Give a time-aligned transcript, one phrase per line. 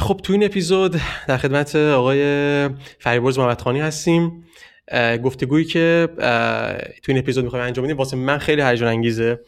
[0.00, 2.20] خب تو این اپیزود در خدمت آقای
[2.98, 4.44] فریبرز محمد خانی هستیم.
[5.22, 6.08] گفتگویی که
[7.02, 9.40] تو این اپیزود می‌خوایم انجام بدیم واسه من خیلی هیجان انگیزه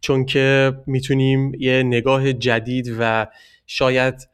[0.00, 3.26] چون که می‌تونیم یه نگاه جدید و
[3.66, 4.28] شاید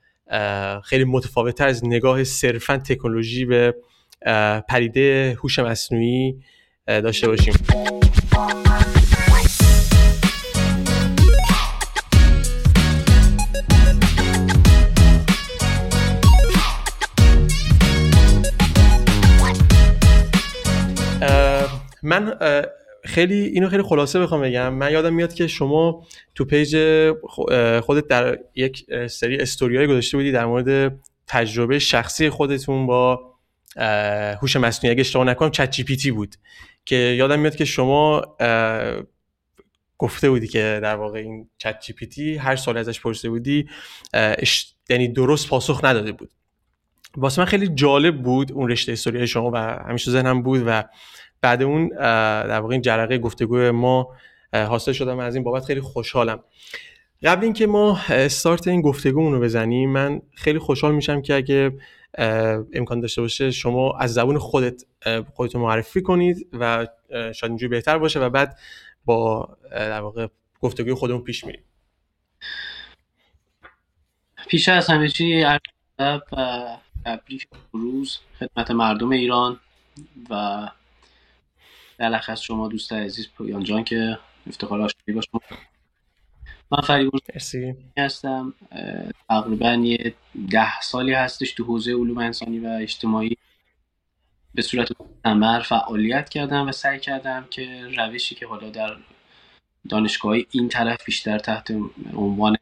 [0.84, 3.74] خیلی متفاوتتر از نگاه صرفا تکنولوژی به
[4.68, 6.36] پریده هوش مصنوعی
[6.86, 7.54] داشته باشیم.
[22.06, 22.34] من
[23.04, 24.74] خیلی اینو خیلی خلاصه بخوام بگم.
[24.74, 26.76] من یادم میاد که شما تو page
[27.80, 33.20] خودت در یک سری استوریای گذاشته بودی در مورد تجربه شخصی خودتون با
[34.40, 34.92] هوش مصنوعی.
[34.92, 36.36] اگه اشتباه نکنم ChatGPT بود.
[36.84, 38.22] که یادم میاد که شما
[39.98, 43.68] گفته بودی که در واقع این چت جی پی تی هر سال ازش پرسیده بودی
[44.90, 46.30] یعنی درست پاسخ نداده بود.
[47.16, 50.84] واسه من خیلی جالب بود اون رشته استوری شما و همیشه ذهنم بود و
[51.40, 54.08] بعد اون در واقع این جرقه گفتگو ما
[54.52, 56.44] حاصل شدم از این بابت خیلی خوشحالم.
[57.22, 61.78] قبل اینکه ما استارت این گفتگومون رو بزنیم من خیلی خوشحال میشم که اگه
[62.72, 64.82] امکان داشته باشه شما از زبون خودت
[65.34, 68.58] خودتون معرفی کنید و شاید اینجوری بهتر باشه و بعد
[69.04, 70.26] با در واقع
[70.60, 71.62] گفتگوی خودمون پیش میریم.
[74.48, 75.46] پیش از همه چی
[77.04, 79.60] تبریک روز خدمت مردم ایران
[80.30, 80.68] و
[81.98, 85.40] بلخص شما دوست عزیز پویان جان که افتخار آشنایی با شما.
[86.72, 87.20] من فریبون
[87.98, 88.54] هستم.
[89.28, 90.14] تقریبا یه
[90.50, 93.36] ده سالی هستش تو حوزه علوم انسانی و اجتماعی.
[94.54, 98.96] به صورت مستمر فعالیت کردم و سعی کردم که روشی که حالا در
[99.88, 101.70] دانشگاه این طرف بیشتر تحت
[102.14, 102.56] عنوان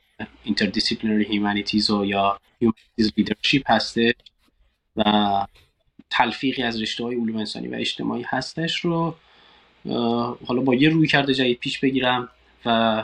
[0.46, 4.14] interdisciplinary humanities و یا humanities leadership هسته
[4.96, 5.02] و
[6.16, 9.14] تلفیقی از رشته های علوم انسانی و اجتماعی هستش رو
[10.46, 12.28] حالا با یه روی کرده جدید پیش بگیرم
[12.64, 13.02] و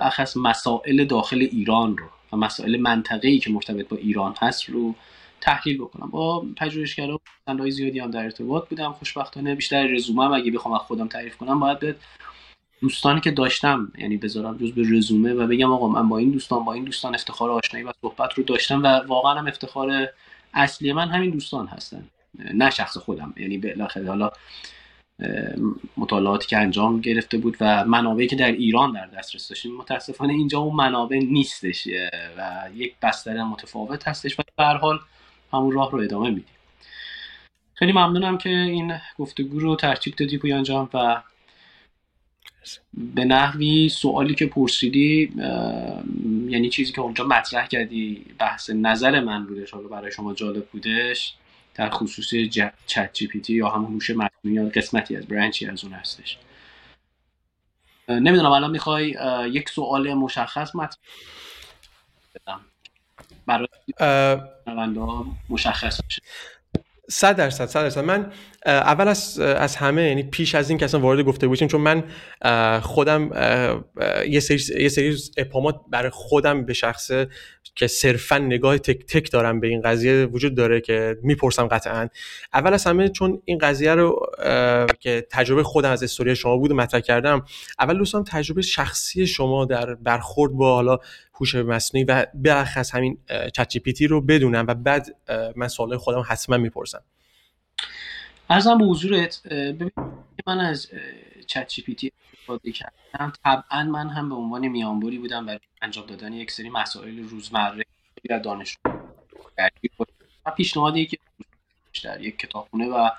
[0.00, 4.94] اخص مسائل داخل ایران رو و مسائل منطقه ای که مرتبط با ایران هست رو
[5.40, 6.10] تحلیل بکنم.
[6.10, 8.92] با پژوهشگرا های زیادی هم در ارتباط بودم.
[8.92, 11.96] خوشبختانه بیشتر رزومه اگه بخوام از خودم تعریف کنم باید به
[12.80, 16.64] دوستانی که داشتم یعنی بذارم جز به رزومه و بگم آقا من با این دوستان
[16.64, 20.08] با این دوستان افتخار آشنایی و صحبت رو داشتم و واقعا هم افتخار
[20.54, 22.04] اصلی من همین دوستان هستن.
[22.54, 23.34] نه شخص خودم.
[23.36, 24.30] یعنی بالاخره حالا
[25.96, 30.58] مطالعاتی که انجام گرفته بود و منابعی که در ایران در دسترس داشتیم متاسفانه اینجا
[30.58, 31.88] اون منابع نیستش
[32.38, 34.98] و یک بستر متفاوت هستش و به حال
[35.52, 36.44] همون راه رو ادامه میدیم.
[37.74, 41.22] خیلی ممنونم که این گفتگو رو ترتیب دادی پویان جان و
[42.94, 45.32] به نحوی سوالی که پرسیدی
[46.48, 51.34] یعنی چیزی که اونجا مطرح کردی بحث نظر من بودش حالا برای شما جالب بودش.
[51.74, 52.34] در خصوص
[52.86, 56.38] چت جی پی تی یا همون هوش مصنوعی یا قسمتی از برانچی از اون هستش.
[58.08, 59.16] نمی‌دونم الان می‌خوای
[59.52, 60.98] یک سوال مشخص مطرح
[63.46, 63.68] برای
[65.48, 66.22] مشخص بشه
[67.08, 68.04] صد درصد صد درصد.
[68.04, 68.32] من
[68.66, 72.04] اول از, از همه یعنی پیش از این که اصلا وارد گفته باشیم چون من
[72.80, 73.30] خودم
[74.28, 77.28] یه سری یه سری اپامات برای خودم به شخصه
[77.74, 82.08] که صرفا نگاه تک تک دارم به این قضیه وجود داره که می‌پرسم قطعا.
[82.54, 84.26] اول از همه چون این قضیه رو
[85.00, 87.44] که تجربه خودم از استوری شما بود مطرح کردم
[87.78, 90.98] اول دوستان تجربه شخصی شما در برخورد با حالا
[91.34, 93.18] هوش مصنوعی و بلخص همین
[93.52, 95.16] چت جی رو بدونم و بعد
[95.56, 97.02] من سوال خودم حتما می‌پرسم.
[98.50, 99.90] ارزم به حضورت ببین
[100.46, 100.88] من از
[101.46, 102.12] چت جی
[102.44, 103.32] استفاده کردم.
[103.44, 107.84] طبعا من هم به عنوان میانبری بودم برای انجام دادن یک سری مسائل روزمره
[108.28, 108.78] در دانش
[110.46, 111.18] و پیشنهادی که
[112.04, 113.10] در یک کتابخونه و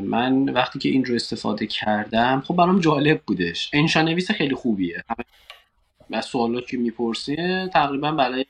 [0.00, 3.70] من وقتی که این رو استفاده کردم خب برام جالب بودش.
[3.72, 5.04] انشا نویس خیلی خوبیه.
[6.10, 8.44] و سوالات که می‌پرسه تقریبا برای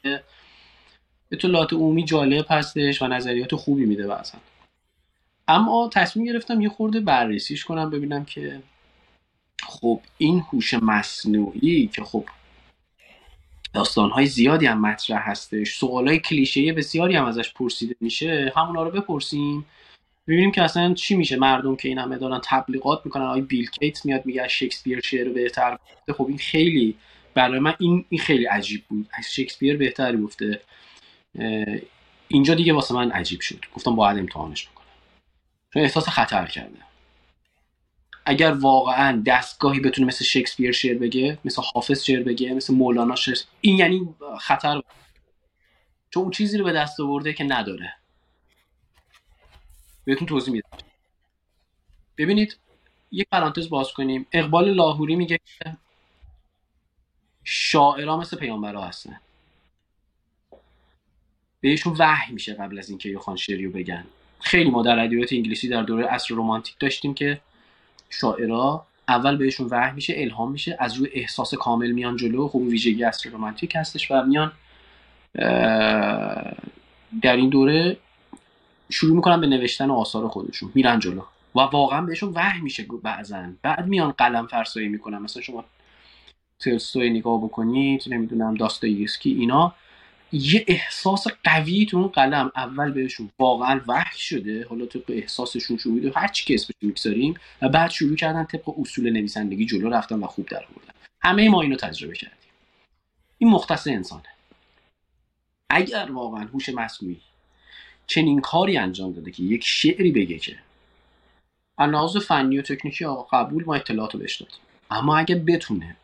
[1.33, 4.39] اطلاعات عمومی جالب هستش و نظریات خوبی میده بعضا.
[5.49, 8.63] اما تصمیم گرفتم یه خورده بررسیش کنم ببینم که
[9.63, 12.25] خب این هوش مصنوعی که خب
[13.73, 19.65] داستانهای زیادی هم مطرح هستش سوالای کلیشه بسیاری هم ازش پرسیده میشه همونا رو بپرسیم.
[20.29, 21.37] ببینیم که اصلا چی میشه.
[21.37, 25.79] مردم که این همه دارن تبلیغات می‌کنن آقای بیل کیت میاد میگه شکسپیر شعر بهتر
[26.17, 26.97] خب این خیلی
[27.35, 29.09] برای من این, این خیلی عجیب بود.
[29.13, 30.61] از شکسپیر بهتری گفته.
[32.29, 33.65] اینجا دیگه واسه من عجیب شد.
[33.75, 34.87] گفتم باید امتحانش بکنم.
[35.75, 36.79] چون احساس خطر کرده
[38.31, 43.37] اگر واقعا دستگاهی بتونه مثل شکسپیر شعر بگه مثل حافظ شعر بگه مثل مولانا شعر
[43.61, 44.83] این یعنی خطر
[46.11, 47.95] چون اون چیزی رو به دست آورده که نداره.
[50.05, 50.69] بهتون توضیح میدم.
[52.19, 52.59] ببینید
[53.13, 54.27] یک پرانتز باز کنیم.
[54.33, 55.77] اقبال لاهوری میگه که
[57.45, 59.21] شاعرها مثل پیامبرا هستن.
[61.61, 64.07] بهشون وحی میشه قبل از اینکه یه خان شعری بگن.
[64.41, 67.41] خیلی ما در ادبیات انگلیسی در دوره عصر رمانتیک داشتیم که
[68.11, 72.49] شاعرها اول بهشون وحی میشه الهام میشه از روی احساس کامل میان جلو.
[72.49, 74.53] خب ویژگی عصر رمانتیک هستش و میان
[77.23, 77.97] در این دوره
[78.91, 81.23] شروع می‌کنن به نوشتن آثار خودشون میرن جلو
[81.55, 83.45] و واقعا بهشون وحی میشه بعضا.
[83.63, 85.19] بعد میان قلم فرسایی می‌کنن.
[85.19, 85.65] مثلا شما
[86.61, 89.75] تلستوی نگاه بکنید نمی‌دونم داستایوسکی اینا.
[90.33, 92.53] یه احساس قوی تو اون قلم.
[92.57, 94.67] اول بهشون واقعا وحی شده.
[94.69, 99.11] حالا طبق احساسشون شروع هر چی که اسمش می‌گذاریم و بعد شروع کردن طبق اصول
[99.11, 100.95] نویسندگی جلو رفتن و خوب در آوردن.
[101.21, 102.37] همه ما اینو تجربه کردیم.
[103.39, 104.23] این مختص انسانه.
[105.71, 107.21] اگر واقعا هوش مصنوعی
[108.07, 110.59] چنین کاری انجام داده که یک شعری بگه که
[111.79, 114.59] لحاظ فنی و تکنیکی آقا قبول ما اطلاعاتو بهش دادیم.
[114.91, 115.97] اما اگه بتونه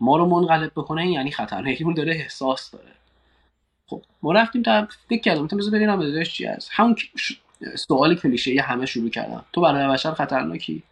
[0.00, 2.92] ما رو منقلب بکنه یعنی خطرناکی اون داره احساس داره.
[3.88, 6.70] خب ما رفتیم تا فکر کردم مثلا بذار ببینم ازش چی هست.
[6.72, 6.96] همون
[7.74, 10.82] سوال کلیشه همه شروع کردم تو برای بشر خطرناکی؟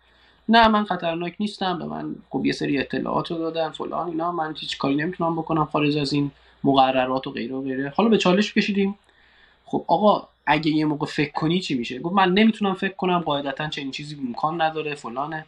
[0.48, 4.32] نه من خطرناک نیستم به من خب یه سری اطلاعات رو دادن فلان اینا.
[4.32, 6.30] من هیچ کاری نمی‌تونم بکنم خارج از این
[6.64, 7.92] مقررات و غیره و غیره.
[7.96, 8.98] حالا به چالش کشیدیم.
[9.64, 13.68] خب آقا اگه یه موقع فکر کنی چی میشه؟ گفت من نمی‌تونم فکر کنم قاعدتا
[13.68, 15.46] چنین چیزی امکان نداره فلانه.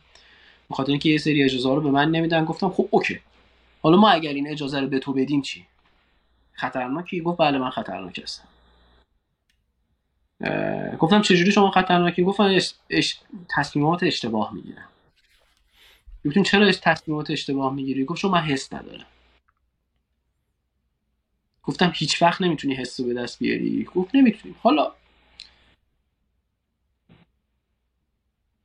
[0.70, 2.44] بخاطر اینکه یه سری اجازه رو به من نمیدن.
[2.44, 3.20] گفتم خب اوکی.
[3.82, 5.64] حالا ما اگر این اجازه رو به تو بدیم چی؟
[6.58, 8.48] خطرناکی؟ گفت بله من خطرناک هستم.
[10.98, 12.58] گفتم چجوری شما خطرناکی؟ گفتم
[13.48, 14.88] تصمیمات اشتباه می‌گیرم.
[16.26, 19.06] گفتیم چرا تصمیمات اشتباه می‌گیری؟ گفت شما من حس ندارم.
[21.62, 24.56] گفتم هیچ وقت نمی‌تونی حس به دست بیاری؟ گفت نمی‌تونیم.
[24.62, 24.92] حالا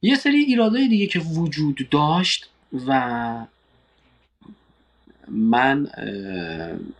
[0.02, 2.50] یه سری ایرادای دیگه که وجود داشت
[2.88, 3.46] و
[5.50, 5.88] من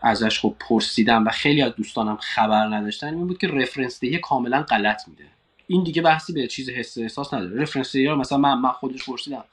[0.02, 4.62] ازش خب پرسیدم و خیلی از دوستانم خبر نداشتن این بود که رفرنس دهی کاملا
[4.62, 5.24] غلط میده.
[5.66, 7.62] این دیگه بحثی به چیز حس احساس نداره.
[7.62, 9.44] رفرنس دهی مثلا من من خودش پرسیدم.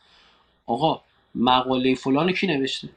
[0.66, 1.02] آقا
[1.36, 2.90] مقاله فلان کی نوشته؟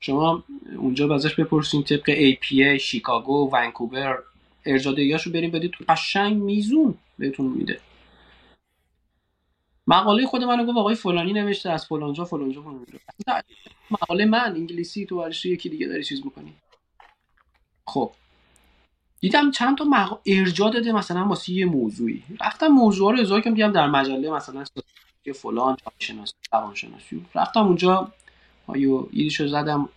[0.00, 0.44] شما
[0.76, 4.18] اونجا ازش بپرسین طبق APA شیکاگو ونکوور
[4.66, 5.72] ارجادهیاشو بریم بدید.
[5.88, 7.80] قشنگ میزون بهتون میده.
[9.88, 12.98] مقاله خود منو گفت آقای فلانی نوشته از فلانجا فلانجا فلانجا
[13.90, 16.54] مقاله من انگلیسی تو ورش یکی دیگه داری چیز می‌کنی.
[17.86, 18.12] خب.
[19.20, 20.18] دیدم چند تا مق...
[20.26, 22.22] ارجا داده مثلا واسه یه موضوعی.
[22.40, 24.64] رفتم موضوع رو اضافه کردم در مجله مثلا
[25.34, 26.34] فلان شناسی
[26.74, 28.12] شناسی رفتم اونجا
[28.66, 29.88] آیو ایدیشو زدم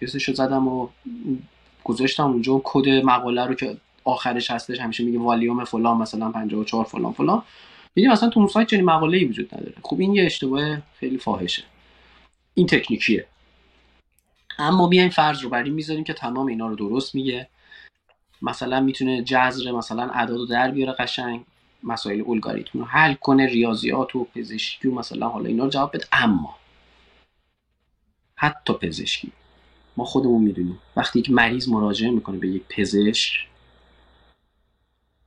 [0.00, 0.88] یسشو زدم و
[1.84, 2.60] گذاشتم اونجا.
[2.64, 7.42] کد مقاله رو که آخرش هستش همیشه میگه والیوم فلان مثلا 54 فلان فلان.
[7.96, 9.74] دیدیم مثلا تو اون سایت چنین مقاله ای وجود نداره.
[9.82, 11.62] خب این یه اشتباه خیلی فاحشه.
[12.54, 13.26] این تکنیکیه.
[14.58, 17.48] اما بیایم فرض رو بر این می‌ذاریم که تمام اینا رو درست میگه.
[18.42, 21.44] مثلا می‌تونه جذر مثلا اعداد رو در بیاره قشنگ
[21.82, 26.06] مسائل الگوریتم رو حل کنه ریاضیات و پزشکی و مثلا حالا اینا رو جواب بده.
[26.12, 26.56] اما
[28.36, 29.32] حتی پزشکی
[29.96, 33.32] ما خودمون می‌دونیم وقتی یک مریض مراجعه می‌کنه به یک پزشک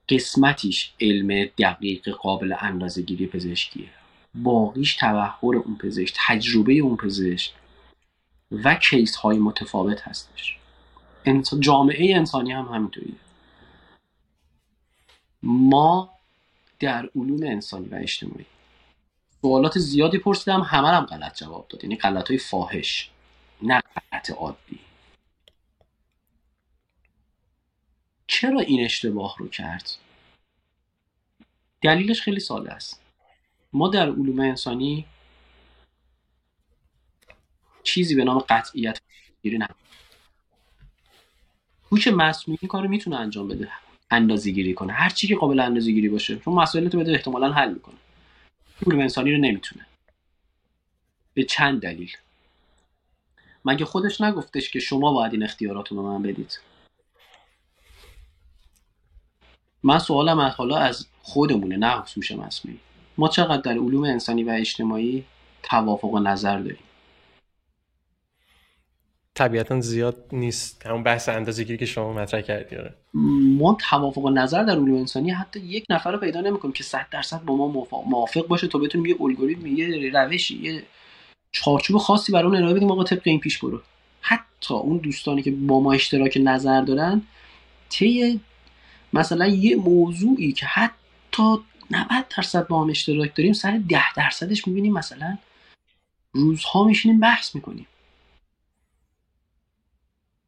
[0.09, 3.89] قسمتیش علم دقیق قابل اندازه گیری پزشکیه.
[4.35, 7.53] باقیش تبهر اون پزشک تجربه اون پزشک
[8.51, 10.57] و کیس های متفاوت هستش.
[11.59, 13.15] جامعه انسانی هم همینطوریه.
[15.43, 16.09] ما
[16.79, 18.45] در علوم انسانی و اجتماعی
[19.41, 21.83] سوالات زیادی پرسیدم همه هم غلط جواب داد.
[21.83, 23.09] یعنی غلط های فاحش
[23.61, 24.78] نه غلط عادی.
[28.31, 29.91] چرا این اشتباه رو کرد؟
[31.81, 33.01] دلیلش خیلی ساده است.
[33.73, 35.05] ما در علوم انسانی
[37.83, 39.01] چیزی به نام قطعیت
[39.41, 39.67] گیری نه
[41.91, 43.69] هوش مصنوعی این کارو می‌تونه انجام بده.
[44.11, 44.93] اندازه گیری کنه.
[44.93, 47.97] هر چی که قابل اندازه گیری باشه چون مسائل تو بده احتمالا حل می‌کنه.
[48.87, 49.85] علوم انسانی رو نمی‌تونه.
[51.33, 52.17] به چند دلیل؟
[53.65, 56.59] مگه خودش نگفتش که شما باید این اختیارات رو به من بدید؟
[59.83, 62.79] من سوالم از حالا از خودمونه نه هوش مصنوعی
[63.17, 65.25] ما چقدر در علوم انسانی و اجتماعی
[65.63, 66.83] توافق نظر داریم؟
[69.35, 70.85] طبیعتا زیاد نیست.
[70.85, 72.93] همون بحث اندازه گیری که شما مطرح کردی آره.
[73.57, 77.41] ما توافق نظر در علوم انسانی حتی یک نفر رو پیدا نمی‌کنیم که 100 درصد
[77.41, 80.83] با ما موافق باشه تا بتونیم یه الگوریتم یه روشی یه
[81.51, 83.81] چارچوب خاصی برای اون ارائه بدیم آقا طبق این پیش برو.
[84.21, 87.21] حتی اون دوستانی که با ما اشتراک نظر دارن
[87.89, 88.39] طی
[89.13, 91.57] مثلا یه موضوعی که حتی
[91.91, 95.37] 90 درصد با هم اشتراک داریم سر 10 درصدش می‌بینیم مثلا
[96.31, 97.87] روزها میشینیم بحث می‌کنیم.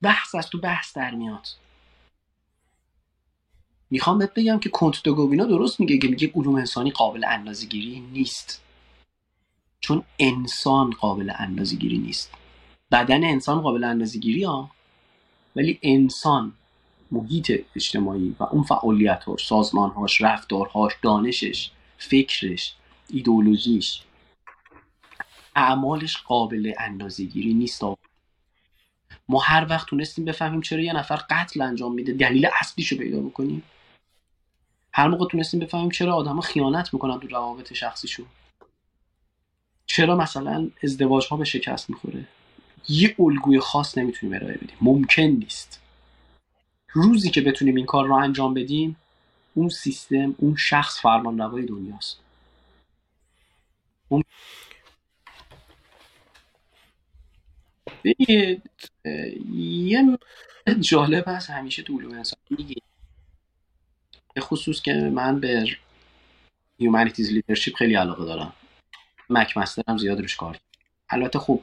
[0.01, 1.47] بحث از تو بحث در میاد.
[3.89, 8.61] می‌خوام بهت بگم که کنت گوینا درست میگه که میگه علوم انسانی قابل اندازه‌گیری نیست.
[9.79, 12.31] چون انسان قابل اندازه‌گیری نیست.
[12.91, 14.71] بدن انسان قابل اندازه‌گیری ها
[15.55, 16.53] ولی انسان
[17.11, 22.75] محیط اجتماعی و اون فعالیتاش سازمانهاش رفتارهاش دانشش فکرش
[23.09, 24.01] ایدولوژیش
[25.55, 27.83] اعمالش قابل اندازه‌گیری نیست.
[29.29, 33.63] ما هر وقت تونستیم بفهمیم چرا یه نفر قتل انجام میده دلیل اصلیشو پیدا بکنیم.
[34.93, 38.25] هر موقع تونستیم بفهمیم چرا آدما خیانت می‌کنن تو روابط شخصیشون.
[39.85, 42.27] چرا مثلا ازدواج ها به شکست می‌خوره؟
[42.89, 44.77] یه الگوی خاص نمی‌تونیم ارائه بدیم.
[44.81, 45.80] ممکن نیست.
[46.93, 48.95] روزی که بتونیم این کار رو انجام بدیم
[49.53, 52.19] اون سیستم اون شخص فرمان روای دنیاست.
[54.07, 54.23] اون...
[59.53, 60.17] یه
[60.79, 62.75] جالب هست همیشه تو علوم انسانی
[64.33, 65.65] به خصوص که من به
[66.79, 68.53] humanities leadership خیلی علاقه دارم.
[69.29, 69.53] مک
[69.87, 70.57] هم زیاد روش کار
[71.09, 71.61] البته خب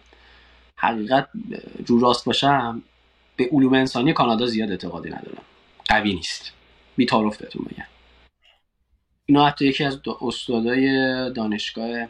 [0.76, 1.28] حقیقت
[1.84, 2.82] جو راست باشم.
[3.38, 5.42] به علوم انسانی کانادا زیاد اعتقادی ندارم.
[5.88, 6.52] قوی نیست.
[6.96, 7.86] بی تعارف بهتون بگم.
[9.26, 10.86] اینا حتی یکی از استادای
[11.32, 12.08] دانشگاه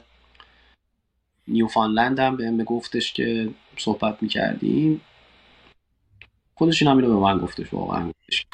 [1.49, 5.01] نیوفانلند هم بهم گفتش که صحبت می‌کردیم.
[6.55, 8.47] خودش این اینو به من گفتش واقعا گفتش.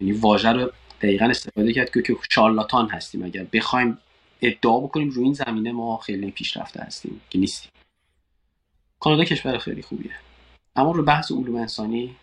[0.00, 3.24] یعنی واژه رو دقیقا استفاده کرد که شارلاتان هستیم.
[3.24, 3.98] اگر بخوایم
[4.42, 7.70] ادعا بکنیم روی این زمینه ما خیلی پیشرفته هستیم که نیستیم.
[9.00, 10.14] کانادا کشور خیلی خوبیه.
[10.78, 12.16] اما رو بحث علوم انسانی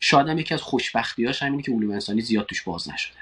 [0.00, 3.18] شاید هم یکی از خوشبختیاش همینه که علوم انسانی زیاد توش باز نشده.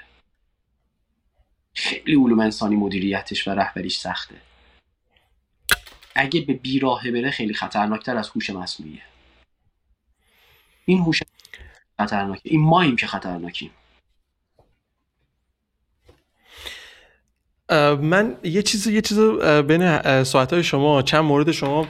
[1.73, 4.35] خیلی علوم انسانی مدیریتش و رهبریش سخته.
[6.15, 9.01] اگه به بیراهه بره خیلی خطرناکتر از هوش مصنوعیه.
[10.85, 11.19] این هوش
[11.99, 12.41] خطرناکه.
[12.43, 13.71] این ماییم که خطرناکیم.
[18.01, 19.19] من یه چیز یه چیز
[19.67, 21.87] بین ساعت های شما چند مورد شما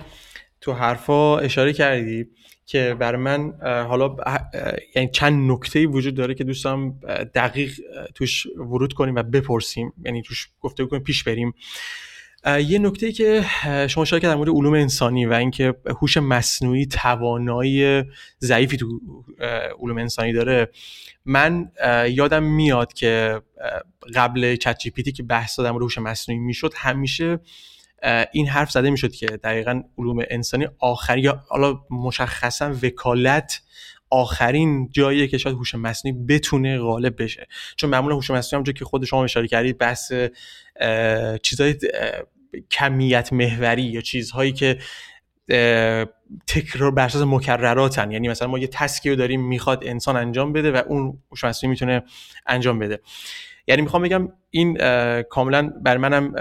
[0.62, 2.28] تو حرفا اشاره کردی.
[2.70, 4.16] که برای من حالا
[4.96, 7.00] یعنی چند نکته وجود داره که دوستم
[7.36, 7.74] دقیق
[8.16, 9.94] توش ورود کنیم و بپرسیم.
[10.06, 11.54] یعنی توش گفته کنیم پیش بریم.
[12.46, 13.46] یه نکته که
[13.88, 18.04] شما شاید در مورد علوم انسانی و اینکه هوش مصنوعی توانایی
[18.42, 19.02] ضعیفی تو
[19.80, 20.70] علوم انسانی داره
[21.26, 21.72] من
[22.10, 23.42] یادم میاد که
[24.16, 27.40] قبل چت جی که بحث مورد هوش مصنوعی می‌شد همیشه
[28.32, 33.62] این حرف زده می‌شد که دقیقا علوم انسانی آخری یا حالا مشخصا وکالت
[34.10, 37.48] آخرین جاییه که شاید هوش مصنوعی بتونه غالب بشه.
[37.76, 40.14] چون معمولا هوش مصنوعی همونجوری که خود شما اشاره کردید بحث
[41.42, 41.76] چیزهای
[42.72, 44.78] کمیت محوری یا چیزهایی که
[46.48, 48.12] تکرار بر اساس مکرراتن.
[48.12, 51.70] یعنی مثلا ما یه تسکی رو داریم می‌خواد انسان انجام بده و اون هوش مصنوعی
[51.70, 52.04] می‌تونه
[52.48, 53.00] انجام بده.
[53.68, 54.78] یعنی می‌خوام بگم این
[55.22, 56.34] کاملا بر منم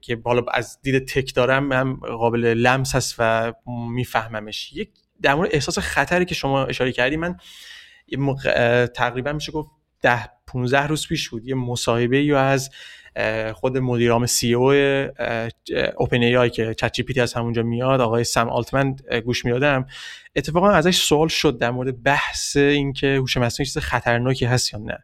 [0.00, 3.52] که حالا از دید تک دارم هم قابل لمس هست و
[3.90, 4.72] میفهممش.
[4.72, 4.90] یک
[5.22, 7.36] در مورد احساس خطری که شما اشاره کردی من
[8.94, 9.70] تقریبا میشه گفت
[10.02, 11.44] ده 15 روز پیش بود.
[11.44, 12.70] یه مصاحبه یا از
[13.54, 14.72] خود مدیرام سی او
[15.96, 19.44] اوپن ای آی که چت جی پی تی از همونجا میاد آقای سم آلتمن گوش
[19.44, 19.86] میادم
[20.36, 24.98] اتفاقا ازش سوال شد در مورد بحث اینکه هوش مصنوعی چیز خطرناکی هست یا نه.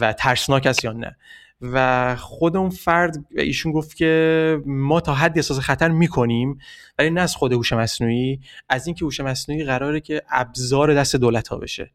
[0.00, 1.16] و ترسناک است یا نه.
[1.60, 6.58] و خود اون فرد ایشون گفت که ما تا حدی احساس خطر می‌کنیم
[6.98, 11.48] ولی نه از خود هوش مصنوعی از اینکه هوش مصنوعی قراره که ابزار دست دولت
[11.48, 11.90] ها بشه.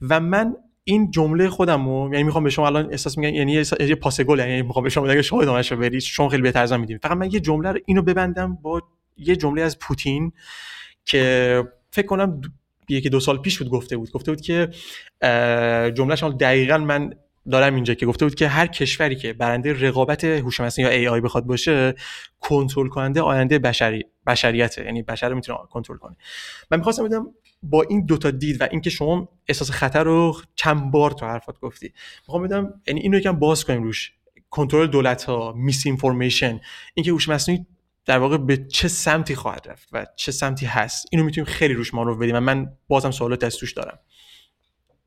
[0.00, 3.94] و من این جمله خودم رو یعنی می‌خوام به شما الان احساس میگم یعنی یه
[3.94, 6.72] پاس گل یعنی می‌خوام به شما بگم شما ادامهش رو برید چون خیلی بهتر از
[6.72, 8.82] میدیم فقط من یه جمله رو اینو ببندم با
[9.16, 10.32] یه جمله از پوتین
[11.04, 12.40] که فکر کنم
[12.88, 14.68] یکی دو سال پیش بود گفته بود گفته بود که
[15.94, 17.14] جمله شما دقیقا من
[17.50, 21.20] دارم اینجا که گفته بود که هر کشوری که برنده رقابت هوش مصنوعی یا آی
[21.20, 21.94] بخواد باشه
[22.40, 24.84] کنترل کننده آینده بشری بشریته.
[24.84, 26.16] یعنی بشر رو می‌تونه کنترل کنه.
[26.70, 27.26] من می‌خواستم بدم
[27.62, 31.92] با این دوتا دید و اینکه شما احساس خطر رو چند بار تو حرفات گفتی
[32.26, 34.12] می‌خوام بدم یعنی اینو یکم باز کنیم روش.
[34.50, 36.60] کنترل دولت ها میس اینفورمیشن
[36.94, 37.66] اینکه هوش مصنوعی
[38.04, 41.94] در واقع به چه سمتی خواهد رفت و چه سمتی هست اینو می‌تونیم خیلی روش
[41.94, 43.98] ما رو بدیم و من بازم سوالات از دارم.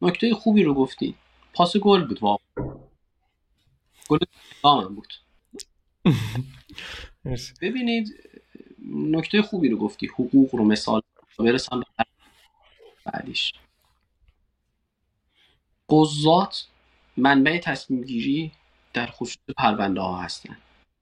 [0.01, 1.15] نکته خوبی رو گفتی.
[1.55, 2.45] پاس گل بود واقعا.
[4.09, 5.13] گل بود.
[7.61, 8.07] ببینید
[8.91, 11.01] نکته خوبی رو گفتی حقوق رو مثال
[11.39, 12.05] برسم به
[13.05, 13.53] بعدیش.
[15.89, 16.67] قضات
[17.17, 18.51] منبع تصمیم گیری
[18.93, 20.57] در خصوص پرونده ها هستن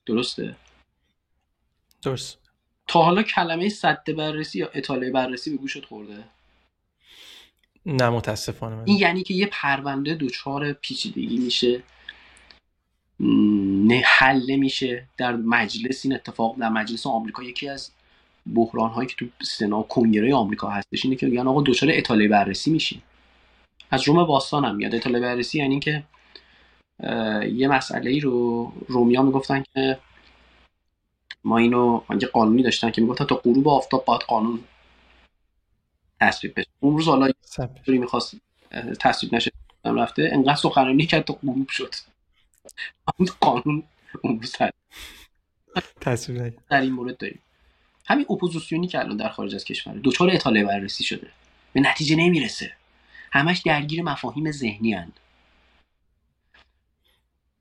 [0.06, 0.56] درسته؟
[2.02, 2.38] درست.
[2.88, 6.24] تا حالا کلمه صد بررسی یا اطاله بررسی به گوشت خورده؟
[7.86, 8.84] نه متاسفانه.
[8.86, 11.84] این یعنی که یه پرونده دچار پیچیدگی میشه.
[13.20, 17.92] نه حل میشه در مجلس این اتفاق در مجلس آمریکا یکی از
[18.56, 22.72] بحران هایی که تو سنا کنگره آمریکا هستش اینه که میگن آقا دچار اطاله بررسی
[22.72, 23.02] میشین.
[23.92, 24.96] از روم باستان هم میاد.
[24.96, 26.04] اطاله بررسی یعنی که
[27.54, 30.00] یه مسئله ای رو رومیا می‌گفتن که
[31.44, 34.60] ما اینو یه قانونی داشتن که می‌گفتن تا غروب آفتاب باید قانون
[36.28, 36.70] تصویب بشه.
[36.80, 37.32] اون روز حالا
[37.86, 38.36] طوری می‌خواست
[39.00, 39.52] تصویب نشه
[39.86, 40.30] رفته.
[40.34, 41.96] انقدر سخنرانی کرد تا غروب شد.
[43.20, 43.84] اون قانون
[44.22, 44.56] اون روز
[46.02, 47.40] تصویب در این مورد داریم.
[48.06, 51.32] همین اپوزیسیونی که الان در خارج از کشور دچار اطاله بررسی شده.
[51.74, 52.74] به نتیجه نمی‌رسه.
[53.32, 55.12] همش درگیر مفاهیم ذهنی هن.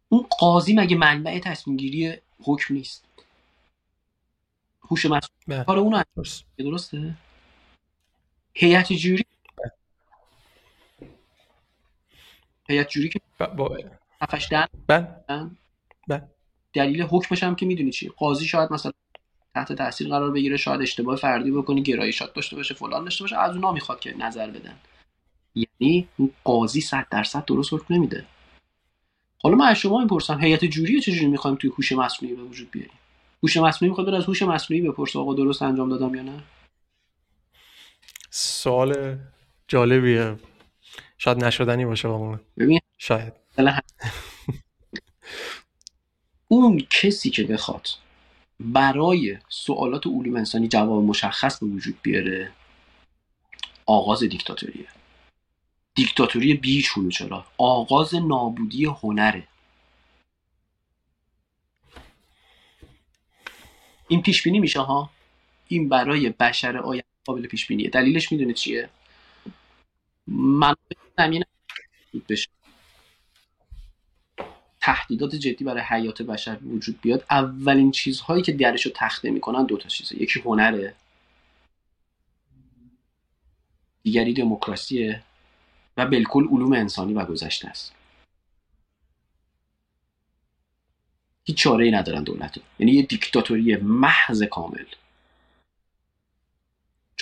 [0.09, 3.04] اون قاضی مگه منبع تصمیم گیری حکم نیست؟
[4.83, 6.45] هوش مصنوعی کار اون درست.
[6.59, 7.14] درسته؟
[8.55, 9.25] هیئت جوری؟
[12.69, 13.21] هیئت جوری که
[13.57, 13.79] با
[14.51, 14.69] در
[16.09, 16.29] بله.
[16.73, 18.93] دلیل حکمش هم که می‌دونی چی؟ قاضی شاید مثلا
[19.55, 23.55] تحت تاثیر قرار بگیره شاید اشتباه فردی بکنی گرایشات داشته باشه فلان داشته باشه از
[23.55, 24.77] اونا می‌خواد که نظر بدن.
[25.55, 28.27] یعنی اون قاضی صد درصد درست حکم نمیده.
[29.43, 32.99] حالا من از شما می‌پرسم هیئت جوری چجوری می‌خوایم توی هوش مصنوعی به وجود بیاریم؟
[33.43, 36.43] هوش مصنوعی می‌خواد از هوش مصنوعی بپرسه آقا درست انجام دادم یا نه؟
[38.35, 39.19] سوال
[39.69, 40.37] جالبیه.
[41.19, 42.81] شاید نشدنی باشه با ببین.
[42.99, 43.33] شاید.
[46.49, 47.89] اون کسی که بخواد
[48.61, 52.53] برای سوالات علوم انسانی جواب مشخص به وجود بیاره
[53.87, 54.89] آغاز دیکتاتوریه.
[55.95, 59.49] دیکتاتوری بی چرا؟ آغاز نابودی هنره.
[64.09, 65.11] این پیش بینی میشه ها؟
[65.68, 67.91] این برای بشر آینده قابل پیش بینیه.
[67.91, 68.89] دلیلش می‌دونه چیه؟
[70.27, 70.75] من
[71.19, 71.45] زمین
[74.81, 77.25] تهدیدات جدی برای حیات بشر وجود بیاد.
[77.31, 80.23] اولین چیزهایی که درش رو تخته می‌کنن دو تا چیزه.
[80.23, 80.95] یکی هنره.
[84.03, 85.23] دیگری دموکراسیه.
[85.97, 87.95] و بالکل علوم انسانی و گذشته است.
[91.45, 94.85] هیچ چاره ای ندارن دولت یعنی یه دیکتاتوری محض کامل.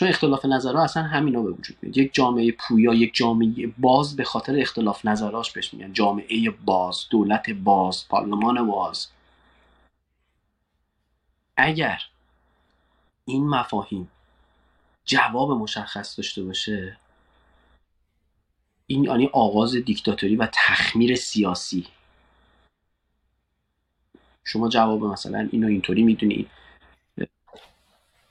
[0.00, 1.96] چون اختلاف نظرها اصلا همینا به وجود میاد.
[1.96, 5.92] یک جامعه پویا یک جامعه باز به خاطر اختلاف نظراش بهش میگن.
[5.92, 9.08] جامعه باز دولت باز پارلمان باز.
[11.56, 12.02] اگر
[13.24, 14.10] این مفاهیم
[15.04, 16.96] جواب مشخص داشته باشه
[18.86, 21.86] این یعنی آغاز دیکتاتوری و تخمیر سیاسی.
[24.44, 26.50] شما جواب مثلا اینو اینطوری می‌دونید.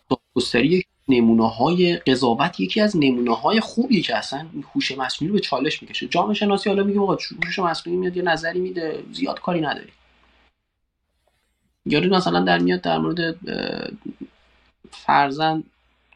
[0.09, 4.45] دادگستری نمونه های قضاوت یکی از نمونه های خوبی که اصلا
[4.75, 6.07] هوش مصنوعی رو به چالش می‌کشه.
[6.07, 9.91] جامعه شناسی حالا میگه آقا هوش مصنوعی میاد یه نظری میده زیاد کاری نداری.
[11.85, 13.35] یارو مثلا در میاد در مورد
[14.91, 15.63] فرزن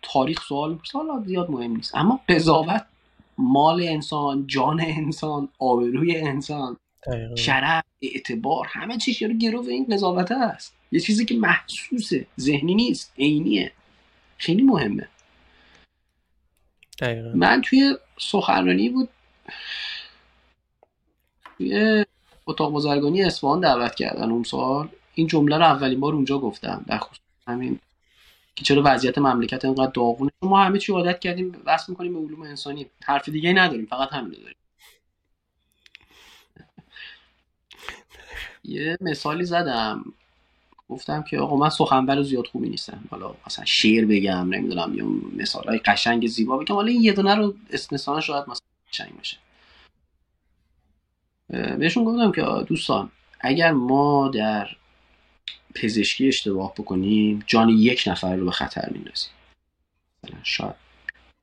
[0.02, 1.96] تاریخ سوال حالا زیاد مهم نیست.
[1.96, 2.86] اما قضاوت
[3.38, 6.78] مال انسان جان انسان آبروی انسان
[7.36, 13.14] شرف اعتبار همه چیز یارو گرو این قضاوت است یه چیزی که محسوسه ذهنی نیست
[13.18, 13.72] عینیه.
[14.38, 15.08] خیلی مهمه.
[17.00, 17.32] دقیقا.
[17.36, 19.10] من توی سخنرانی بود
[21.58, 22.06] توی
[22.46, 24.90] اتاق بازرگانی اصفهان دعوت کردن اون سال.
[25.16, 26.86] این جمله رو اولین بار اونجا گفتم.
[26.88, 27.80] در خصوص همین
[28.56, 30.32] که چرا وضعیت مملکت اینقدر داغونه.
[30.42, 32.86] ما همه چی عادت کردیم وصل می‌کنیم به علوم انسانی.
[33.04, 34.56] حرف دیگه نداریم فقط همین داریم.
[38.64, 40.14] یه مثالی زدم.
[40.90, 43.04] گفتم که آقا من سخنور زیاد خوبی نیستم.
[43.12, 46.76] حالا مثلا شعر بگم نمی‌دونم یا مثال های قشنگ زیبا بگم.
[46.76, 49.38] حالا این یه دونه رو استثنا شاید مثلا قشنگ باشه.
[51.78, 54.68] بهشون گفتم که دوستان اگر ما در
[55.76, 59.32] پزشکی اشتباه بکنیم جان یک نفر رو به خطر میندازیم.
[60.24, 60.76] مثلا شاید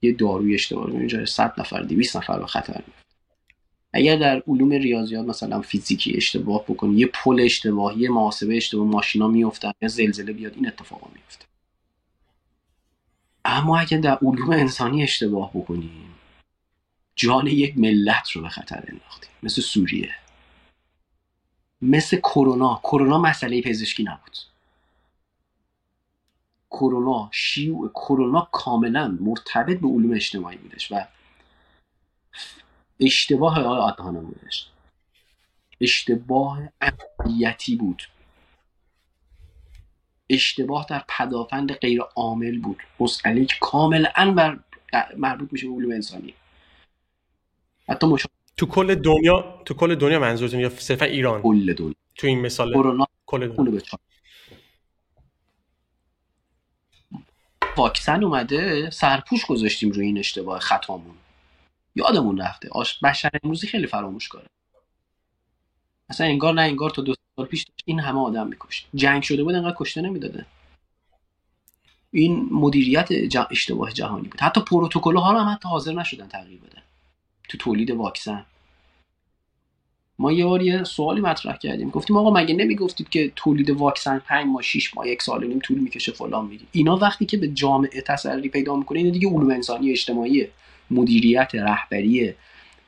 [0.02, 3.09] یه داروی اشتباه رو اینجا 100 نفر 200 نفر به خطر میندازیم.
[3.92, 9.28] اگر در علوم ریاضیات مثلا فیزیکی اشتباه بکنی یه پل اشتباه یه محاسبه اشتباه ماشینا
[9.28, 11.44] میافتن یا زلزله بیاد این اتفاقا میفته
[13.44, 16.14] اما اگر در علوم انسانی اشتباه بکنیم
[17.16, 20.14] جان یک ملت رو به خطر انداختیم مثل سوریه.
[21.82, 22.80] مثل کرونا.
[22.82, 24.36] کرونا مسئله پزشکی نبود.
[26.70, 31.06] کرونا شیوع کرونا کاملا مرتبط به علوم اجتماعی بودش و
[33.00, 34.66] اشتباه آقای آدهانم بودش
[35.80, 38.02] اشتباه عملیتی بود.
[40.30, 42.82] اشتباه در پدافند غیر عامل بود.
[43.00, 44.58] مسئله که کاملا بر
[45.16, 46.34] مربوط میشه به علوم انسانی.
[47.88, 48.26] حتی مش...
[48.56, 51.94] تو کل دنیا تو کل دنیا منظورتون یا صرفا ایران؟ کل دنیا.
[52.14, 53.80] تو این مثال کرونا کل دنیا.
[57.76, 61.14] واکسن اومده سرپوش گذاشتیم روی این اشتباه خطامون.
[61.94, 62.68] یادمون رفته.
[62.72, 64.46] آش بشر امروزی خیلی فراموش کاره
[66.10, 68.86] اصلا انگار نه انگار تا دو سال پیش این همه آدم میکشت.
[68.94, 70.46] جنگ شده بود انقدر کشته نمی‌داده.
[72.12, 73.08] این مدیریت
[73.50, 74.40] اشتباه جهانی بود.
[74.40, 76.82] حتی پروتکل ها هم حتی حاضر نشدن تغییر بدن.
[77.48, 78.46] تو تولید واکسن.
[80.18, 81.90] ما یه بار یه سوالی مطرح کردیم.
[81.90, 85.78] گفتیم آقا مگه نمی‌گفتید که تولید واکسن 5 ماه 6 ماه یک سال نیم طول
[85.78, 89.90] می‌کشه فلان میگی؟ اینا وقتی که به جامعه تسری پیدا می‌کنه اینا دیگه علوم انسانی
[89.90, 90.48] اجتماعی
[90.90, 92.34] مدیریت رهبری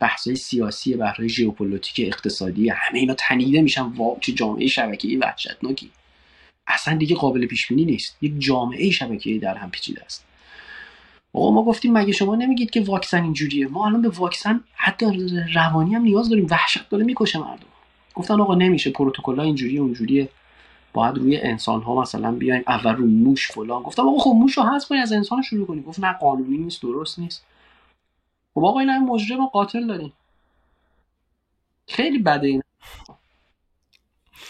[0.00, 5.90] بحث سیاسی بحث ژئوپلیتیک اقتصادی همه اینا تنیده میشن وا چه جامعه شبکه‌ای وحشتناکی.
[6.66, 8.16] اصلا دیگه قابل پیش بینی نیست.
[8.22, 10.24] یک جامعه شبکه‌ای در هم پیچیده است.
[11.32, 15.94] آقا ما گفتیم مگه شما نمیگید که واکسن اینجوریه؟ ما الان به واکسن حتی روانی
[15.94, 16.46] هم نیاز داریم.
[16.50, 17.66] وحشت داره می‌کشه مردم.
[18.14, 18.90] گفتن آقا نمیشه.
[18.90, 20.28] پروتکل ها اینجوریه اونجوریه.
[20.92, 23.82] باید روی انسان ها مثلا بیایم اول رو موش فلان.
[23.82, 27.18] گفتم آقا خب موش رو حذف از انسان شروع کنیم گفت نه قانونی نیست درست
[27.18, 27.44] نیست.
[28.54, 30.12] خب آقا این هم مجرم و قاتل داریم.
[31.88, 32.62] خیلی بده این.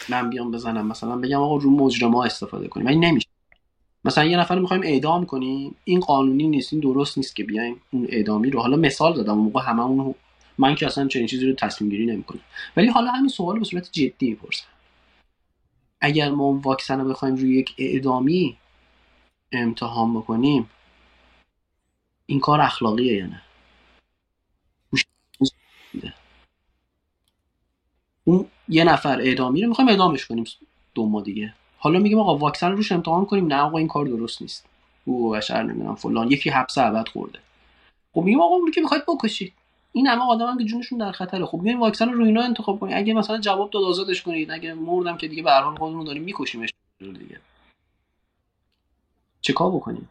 [0.09, 2.87] من بیام بزنم مثلا بگم آقا رو مجرم ها استفاده کنیم.
[2.87, 3.29] این نمیشه.
[4.05, 5.75] مثلا یه نفر می‌خوایم اعدام کنیم.
[5.85, 8.61] این قانونی نیست این درست نیست که بیایم اون اعدامی رو.
[8.61, 10.15] حالا مثال زدم اون موقع همه اون
[10.59, 12.41] من که اصلا چنین چیزی رو تصمیم گیری نمی‌کنم.
[12.77, 14.65] ولی حالا همین سوال به صورت جدی می‌پرسم.
[16.01, 18.57] اگر ما اون واکسن رو بخوایم روی یک اعدامی
[19.53, 20.71] امتحان بکنیم
[22.27, 23.43] این کار اخلاقیه یا نه؟
[28.25, 30.45] اون یه نفر اعدامی رو می‌خوایم اعدامش کنیم
[30.95, 31.55] دو ما دیگه.
[31.79, 33.47] حالا میگیم آقا واکسن روش امتحان کنیم.
[33.47, 34.67] نه آقا این کار درست نیست.
[35.05, 36.31] او بشر نمی‌دونم فلان.
[36.31, 37.39] یکی حبس ابد خورده.
[38.13, 39.53] خب میگیم آقا اون که می‌خواید بکشید.
[39.93, 41.47] این همه آدم هم که جونشون در خطره.
[41.47, 42.95] خب بیاین واکسن رو اینا انتخاب کنید.
[42.97, 44.51] اگه مثلا جواب داد آزادش کنید.
[44.51, 46.71] اگه مردم که دیگه به هر حال خودمون داریم میکشیمش.
[46.99, 47.41] دیگه.
[49.41, 50.09] چه کار بکنیم؟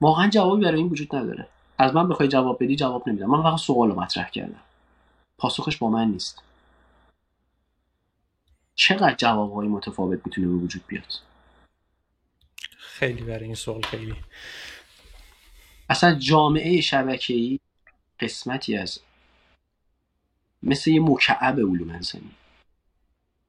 [0.00, 1.48] واقعا جوابی برای این وجود نداره.
[1.78, 3.26] از من بخوای جواب بدی جواب نمیدم.
[3.26, 4.60] من فقط سوال رو مطرح کردم.
[5.38, 6.42] پاسخش با من نیست.
[8.74, 11.12] چقدر جوابهای متفاوت می‌تونه به وجود بیاد؟
[12.78, 14.16] خیلی برای این سوال خیلی.
[15.90, 17.60] اصلا جامعه شبکه‌ای
[18.20, 19.00] قسمتی از
[20.62, 22.30] مثل یه مکعب علوم انسانی.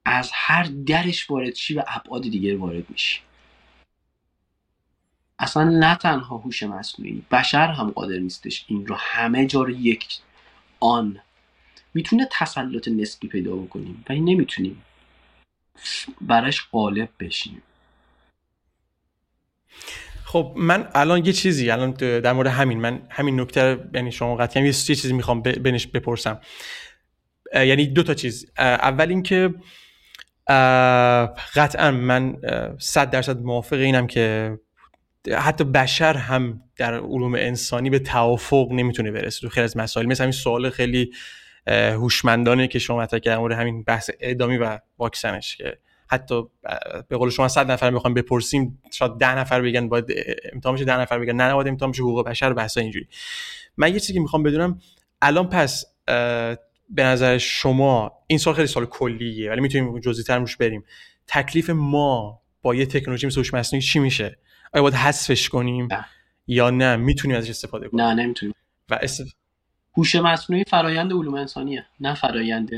[0.04, 3.20] از هر درش وارد چی و ابعاد دیگر وارد میشی.
[5.38, 10.18] اصلا نه تنها هوش مصنوعی بشر هم قادر نیستش این رو همه جا رو یک
[10.80, 11.20] آن
[11.98, 14.82] می‌تونه تسلط نسبی پیدا بکنیم ولی نمی‌تونیم.
[16.20, 17.62] براش غالب بشیم.
[20.24, 24.62] خب من الان یه چیزی الان در مورد همین من همین نکته یعنی شما قطعا
[24.62, 26.40] یه چیزی می‌خوام بنش بپرسم.
[27.54, 28.50] یعنی دو تا چیز.
[28.58, 29.54] اول اینکه
[31.54, 32.36] قطعا من
[32.78, 34.58] صد درصد موافق اینم که
[35.38, 40.06] حتی بشر هم در علوم انسانی به توافق نمی‌تونه برسه تو خیلی از مسائل.
[40.06, 41.12] مثل همین سوال خیلی
[41.68, 45.78] هوشمندانه که شما مطرح کردن مورد همین بحث اعدامی و واکسنش که
[46.10, 46.42] حتی
[47.08, 50.04] به قول شما 100 نفر می‌خوام بپرسیم شاید 10 نفر بگن باید
[50.52, 53.08] امتحان بشه 10 نفر بگن نه نباید امتحان بشه حقوق بشر بحثا اینجوری.
[53.76, 54.80] من یه چیزی که می‌خوام بدونم
[55.22, 55.84] الان پس
[56.90, 60.84] به نظر شما این سال خیلی سال کلیه ولی می‌تونیم جزئی تر روش بریم.
[61.26, 64.38] تکلیف ما با یه تکنولوژی مثل هوش مصنوعی چی میشه؟
[64.72, 66.04] آیا باید حذفش کنیم نه.
[66.46, 68.54] یا نه؟ می‌تونیم ازش استفاده کنیم؟ نه نمی‌تونیم.
[68.90, 69.22] و است...
[69.98, 72.70] هوش مصنوعی فرایند علوم انسانیه نه فرایند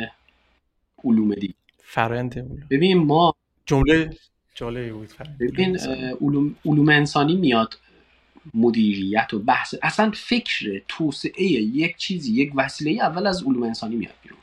[1.04, 1.54] علوم دیگه.
[1.78, 2.66] فرایند علوم.
[2.70, 3.35] ببین ما
[3.66, 4.16] جمله
[4.54, 5.78] جالبی بود ببین
[6.20, 7.78] علوم, علوم انسانی میاد
[8.54, 9.74] مدیریت و بحث.
[9.83, 14.38] اصلا فکر توسعه یک چیزی یک وسیله اول از علوم انسانی میاد بیرون.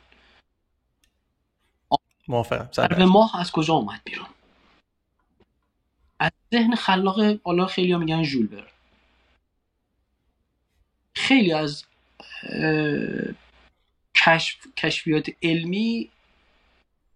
[2.28, 4.26] موافقم ماه از کجا اومد بیرون؟
[6.20, 8.66] از ذهن خلاق حالا خیلی ها میگن ژولبر
[11.14, 11.84] خیلی از
[14.14, 16.10] کشف، کشفیات علمی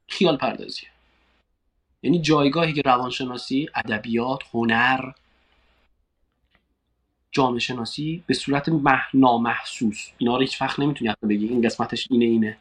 [0.08, 0.88] خیال پردازیه.
[2.02, 5.12] یعنی جایگاهی که روانشناسی ادبیات هنر
[7.30, 9.04] جامعه شناسی به صورت مح...
[9.14, 11.48] نامحسوس اینا رو هیچ وقت نمی‌تونی بگی.
[11.48, 12.58] این قسمتش اینه اینه.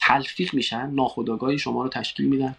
[0.00, 2.56] تلفیق میشن ناخودآگاهی شما رو تشکیل میدن.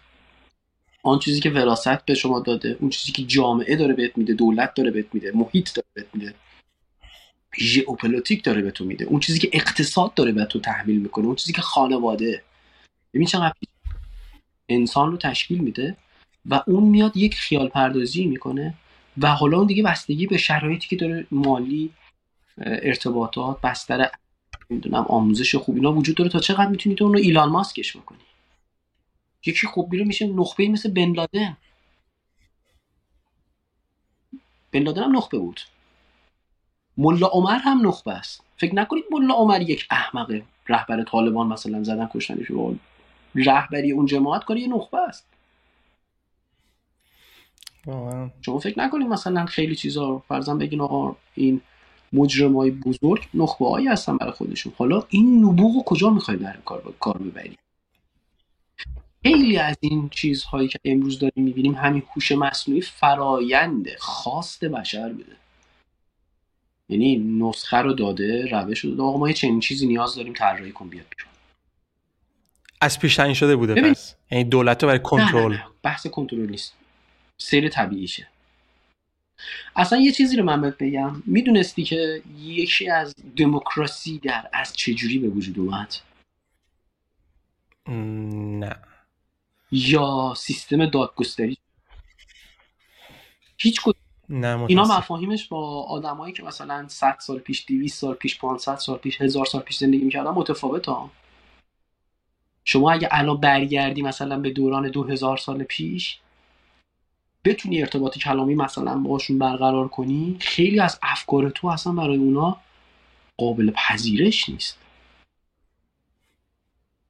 [1.02, 4.74] آن چیزی که وراثت به شما داده اون چیزی که جامعه داره بهت میده دولت
[4.74, 6.34] داره بهت میده محیط داره بهت میده.
[7.58, 9.04] ژئوپلیتیک داره به تو میده.
[9.04, 12.42] اون چیزی که اقتصاد داره به تو تحمیل می‌کنه اون چیزی که خانواده.
[13.14, 13.54] ببین چقدر
[14.68, 15.96] انسان رو تشکیل میده
[16.46, 18.74] و اون میاد یک خیال پردازی می‌کنه
[19.18, 21.90] و حالا اون دیگه بستگی به شرایطی که داره مالی
[22.58, 24.10] ارتباطات بستر
[24.70, 28.18] نمی‌دونم آموزش خوب اینا وجود داره تا چقدر می‌تونی تو اون رو ایلان ماسکش بکنی؟
[29.46, 31.56] یکی خوب میره میشه نخبه مثل بن لادن.
[34.72, 35.60] بن لادن هم نخبه بود.
[36.96, 38.44] ملا عمر هم نخبه است.
[38.56, 42.46] فکر نکنید ملا عمر یک احمقه رهبر طالبان مثلا زدن کشتنش
[43.34, 45.26] رهبری اون جماعت کاری یه نخبه است.
[48.40, 51.60] شما فکر نکنید مثلا خیلی چیزا فرضاً بگین آقا این
[52.12, 54.72] مجرمای بزرگ نخبه هایی هستن برای خودشون.
[54.76, 57.58] حالا این نبوغ رو کجا می‌خوای برای کار کار ببری
[59.22, 65.36] خیلی از این چیزهایی که امروز داریم می‌بینیم همین هوش مصنوعی فراینده خواست بشر بوده.
[66.88, 69.02] یعنی نسخه رو داده روش رو داده.
[69.02, 71.32] آقا ما یه چنین چیزی نیاز داریم طراحی کن بیاد بیرون
[72.80, 73.92] از پیش تعیین شده بوده ببین.
[73.92, 74.14] پس.
[74.30, 75.56] یعنی دولت رو برای کنترل.
[75.82, 76.74] بحث کنترل نیست.
[77.38, 78.28] سیر طبیعیشه.
[79.76, 81.22] اصلا یه چیزی رو من بهت بگم.
[81.26, 85.94] می‌دونستی که یکی از دموکراسی در از چجوری به وجود اومد؟
[87.88, 88.76] نه.
[89.72, 91.58] یا سیستم دادگستری؟
[93.58, 93.80] هیچ
[94.28, 98.98] نه اینا مفاهیمش با آدمایی که مثلا 100 سال پیش 200 سال پیش 500 سال
[98.98, 101.10] پیش 1000 سال پیش زندگی می‌کردن متفاوت ها.
[102.64, 106.18] شما اگه الان برگردی مثلا به دوران 2000 سال پیش
[107.44, 112.56] بتونی ارتباط کلامی مثلا باشون برقرار کنی خیلی از افکار تو اصلا برای اونا
[113.36, 114.78] قابل پذیرش نیست.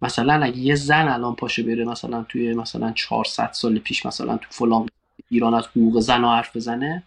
[0.02, 4.46] مثلا اگه یه زن الان پاشه بره مثلا توی مثلا 400 سال پیش مثلا تو
[4.50, 4.88] فلان
[5.30, 7.02] ایران از حقوق زن حرف بزنه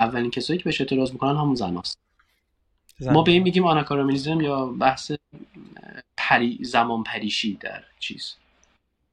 [0.00, 1.76] اولین کسایی که بهش اعتراض می‌کنن همون زن.
[1.76, 1.98] هست.
[3.00, 5.12] ما به این میگیم آناکاراملیزم یا بحث
[6.16, 8.34] پری زمان پریشی در چیز.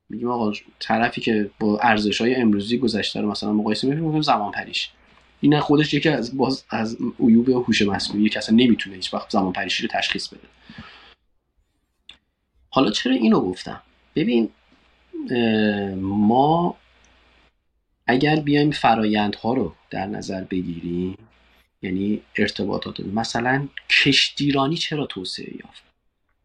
[0.10, 4.92] میگیم آقا طرفی که با ارزش های امروزی گذشته رو مثلا مقایسه می‌کنیم زمان پریش.
[5.42, 9.54] این خودش یکی از باز از عیوب هوش مصنوعی که اصلا نمی‌تونه هیچ وقت زمان
[9.54, 10.48] پریشی رو تشخیص بده.
[12.70, 13.82] حالا چرا اینو گفتم؟
[14.16, 14.50] ببین
[16.02, 16.76] ما
[18.12, 21.18] اگر بیایم فرایندها رو در نظر بگیریم
[21.82, 23.68] یعنی ارتباطات مثلا
[24.04, 25.84] کشتیرانی چرا توسعه یافت؟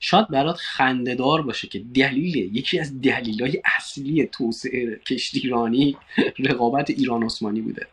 [0.01, 2.93] شاید برات خندهدار باشه که دلیل یکی از
[3.41, 5.97] های اصلی توسعه کشتیرانی
[6.39, 7.87] رقابت ایران عثمانی بوده.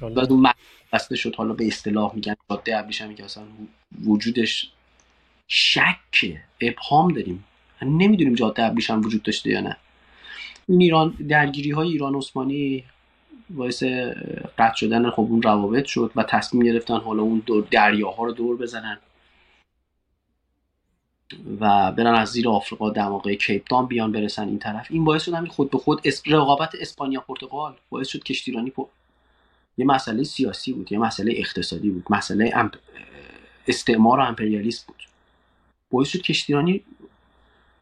[0.00, 0.46] و اون
[0.92, 3.44] بسته شد حالا به اصطلاح میگن جاده ابریشمی که اصلا
[4.04, 4.70] وجودش
[5.48, 7.44] شک ابهام داریم.
[7.82, 9.76] نمی‌دونیم جاده ابریشم وجود داشته یا نه.
[10.68, 12.84] این ایران درگیری های ایران عثمانی
[13.50, 13.82] باعث
[14.58, 18.56] قطع شدن خب اون روابط شد و تصمیم گرفتن حالا اون دور دریاها رو دور
[18.56, 18.98] بزنن.
[21.60, 24.86] و برن از زیر آفریقا دماغه کیپ بیان برسن این طرف.
[24.90, 28.88] این باعث شد خود به خود رقابت اسپانیا پرتغال باعث شد کشتیرانی پو...
[29.78, 32.70] یه مسئله سیاسی بود یه مسئله اقتصادی بود مسئله
[33.68, 35.02] استعمار و امپریالیسم بود.
[35.90, 36.82] باعث شد کشتیرانی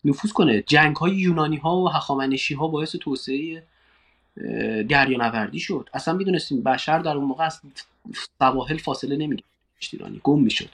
[0.05, 0.63] نفوذ کنه.
[0.63, 3.63] جنگ های یونانی ها و هخامنشی ها باعث توسعه
[4.87, 5.89] نوردی شد.
[5.95, 7.61] اصلا می‌دونستیم بشر در اون موقع از
[8.39, 9.49] سواحل فاصله نمی‌گیره
[9.93, 10.71] ایرانی گم می‌شد.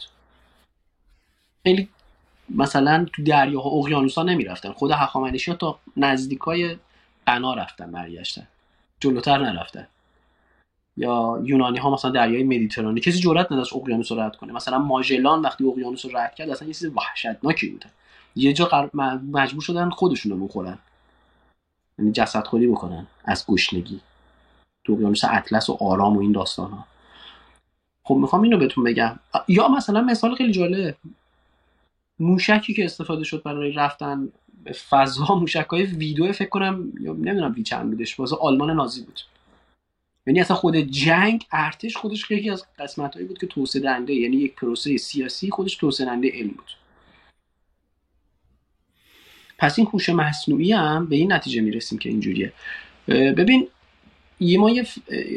[1.65, 1.89] خیلی
[2.49, 4.73] مثلا تو دریاها اقیانوسا نمی‌رفتن.
[4.73, 6.77] خود هخامنشی ها تا نزدیکای
[7.25, 8.47] بنا رفتن برگشتن.
[9.01, 9.87] جلوتر نرفتن.
[10.97, 14.53] یا یونانی ها مثلا دریای مدیترانه کسی جرئت نداشت اقیانوس رو رد کنه.
[14.53, 17.87] مثلا ماژلان وقتی اقیانوس رو رد کرد اصلا یه چیز وحشتناکی بوده
[18.37, 18.91] یه جا
[19.33, 20.79] مجبور شدن خودشون رو بخورن.
[21.99, 24.01] یعنی جسد خودی بکنن از گشنگی.
[24.85, 26.87] تو اقیانوس اطلس و آرام و این داستان ها
[28.05, 29.19] خب می‌خوام اینو بهتون بگم.
[29.49, 30.97] یا مثلا مثال خیلی جالب.
[32.19, 34.29] موشکی که استفاده شد برای رفتن
[34.65, 39.03] به فضا موشک های ویدیو فکر کنم یا نمی‌دونم وی چند بودش واسه آلمان نازی
[39.03, 39.21] بود.
[40.27, 44.37] یعنی اصلا خود جنگ ارتش خودش یکی از قسمت هایی بود که توسعه دهنده یعنی
[44.37, 46.86] یک پروسه سیاسی خودش توسعه دهنده علم بود.
[49.59, 52.53] پس این هوش مصنوعی هم به این نتیجه می‌رسیم که اینجوریه.
[53.09, 53.69] ببین
[54.41, 54.87] یه ما یه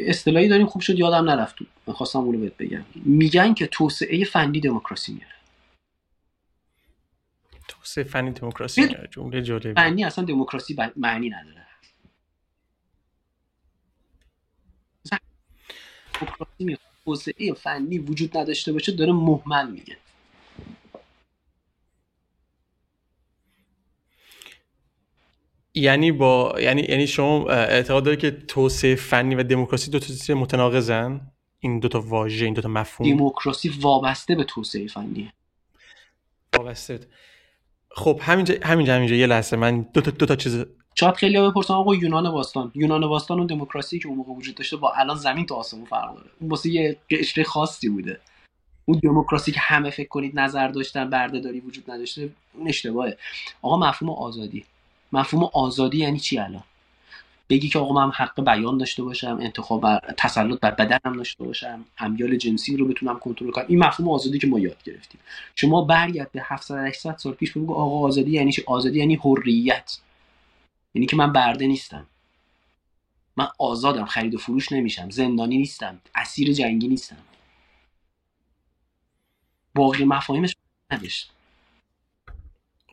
[0.06, 1.56] اصطلاحی داریم خوب شد یادم نرفت.
[1.86, 2.84] خواستم اونو بهت بگم.
[2.94, 5.34] میگن که توسعه فنی دموکراسی میاره
[7.68, 11.66] توسعه فنی دموکراسی جمله جالبی فنی اصلا دموکراسی معنی نداره.
[17.04, 19.96] توسعه فنی وجود نداشته باشه داره مهمل میگه.
[25.74, 30.30] یعنی با یعنی یعنی شما اعتقاد دارید که توسعه فنی و دموکراسی دو تا چیز
[30.30, 31.20] متناقضن؟
[31.60, 35.32] این دوتا واژه این دوتا مفهوم؟ دموکراسی وابسته به توسعه فنی
[36.58, 37.00] وابسته.
[37.90, 39.14] خب همینجا همینجا همینجا.
[39.14, 42.72] یه لحظه من دو تا دو تا چیز شاید خیلی ها بپرسن آقا یونان باستان.
[42.74, 46.14] یونان باستان و دموکراسی که اون موقع وجود داشته با الان زمین تا آسمون فرق
[46.14, 46.30] داره.
[46.40, 48.20] اون واسه یه قشر خاصی بوده.
[48.84, 53.16] اون دموکراسی که همه فکر کنید نظر داشتن بردهداری وجود نداشته اون اشتباهه.
[53.62, 54.64] آقا مفهوم آزادی.
[55.12, 56.64] مفهوم آزادی یعنی چی الان؟
[57.48, 61.84] بگی که آقا من حق بیان داشته باشم انتخاب بر تسلط بر بدنم داشته باشم
[61.98, 63.64] امیال جنسی رو بتونم کنترل کنم.
[63.68, 65.20] این مفهوم آزادی که ما یاد گرفتیم.
[65.54, 69.98] شما برگرد به 700 800 سال پیش بگو آقا آزادی یعنی چی؟ آزادی یعنی حریت.
[70.94, 72.06] یعنی که من برده نیستم.
[73.36, 77.16] من آزادم خرید و فروش نمیشم زندانی نیستم اسیر جنگی نیستم.
[79.74, 80.56] باقی مفاهیمش
[80.90, 81.30] نداشت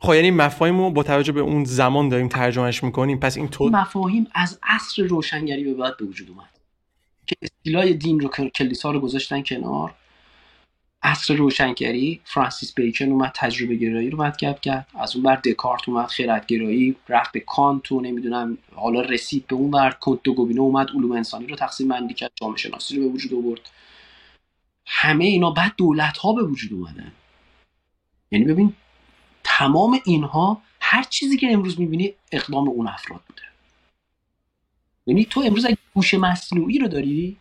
[0.00, 3.18] خب یعنی مفاهیم رو با توجه به اون زمان داریم ترجمهش می‌کنیم.
[3.18, 6.48] پس این تو مفاهیم از عصر روشنگری به بعد به وجود اومد.
[7.26, 9.94] که اصطلاح دین رو کلیسا رو گذاشتن کنار.
[11.02, 14.86] عصر روشنگری فرانسیس بیکن اومد تجربه گرایی رو مطلب کرد.
[14.98, 19.70] از اون بر دکارت اومد خردگرایی رفت به کانت و نمی‌دونم حالا رسید به اون
[19.70, 23.08] بر کنت دو گوبینو اومد علوم انسانی رو تقسیم بندی کرد جامعه شناسی رو به
[23.08, 23.70] وجود آورد.
[24.86, 27.12] همه اینا بعد دولت ها به وجود اومدن.
[28.30, 28.72] یعنی ببین
[29.48, 33.42] تمام اینها هر چیزی که امروز می‌بینی اقدام اون افراد بوده.
[35.06, 37.36] یعنی تو امروز اگه هوش مصنوعی رو داری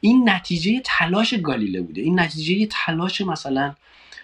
[0.00, 2.02] این نتیجه تلاش گالیله بوده.
[2.02, 3.74] این نتیجه تلاش مثلا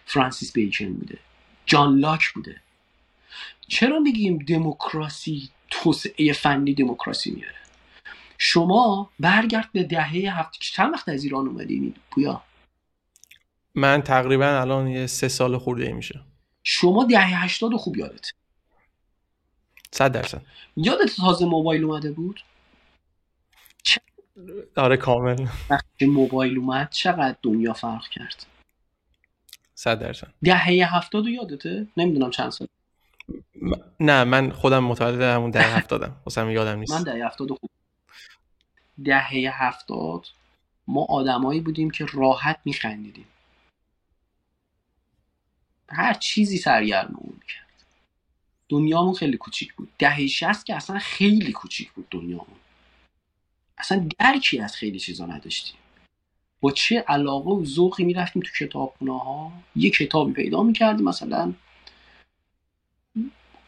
[0.05, 1.19] فرانسیس بیکن بوده.
[1.67, 2.61] جان لاک بوده.
[3.69, 7.55] چرا میگیم دموکراسی توسعه فنی دموکراسی میاره؟
[8.39, 12.43] شما برگرد به دهه هفت چند وقت از ایران اومدی پویا.
[13.75, 16.21] من تقریبا الان یه سه سال خورده میشه.
[16.65, 18.31] شما دهه هشتاد خوب یادت.
[19.93, 20.43] صد درصد.
[20.77, 22.41] یادت تازه موبایل اومده بود؟
[24.77, 25.47] آره کامل.
[25.71, 28.47] وقتی موبایل اومد چقدر دنیا فرق کرد؟
[29.75, 30.29] صد درصد.
[30.45, 32.69] دهه هفتاد یادته؟ نمی‌دونم چند سال.
[34.01, 36.17] نه من خودم متولد همون دهه هفتادم.
[36.27, 36.93] واسه یادم نیست.
[36.93, 37.71] من دهه هفتاد خوب
[39.05, 40.27] دهه هفتاد
[40.87, 43.27] ما آدمایی بودیم که راحت میخندیدیم.
[45.91, 47.67] هر چیزی سرگرممون می‌کرد
[48.69, 49.89] دنیامون خیلی کوچیک بود.
[49.99, 52.57] دهه شست که اصلا خیلی کوچیک بود دنیامون.
[53.79, 55.77] اصلا درکی از خیلی چیزا نداشتیم.
[56.61, 61.53] با چه علاقه و ذوقی می‌رفتیم تو کتابخونه ها یه کتابی پیدا می‌کردیم مثلا.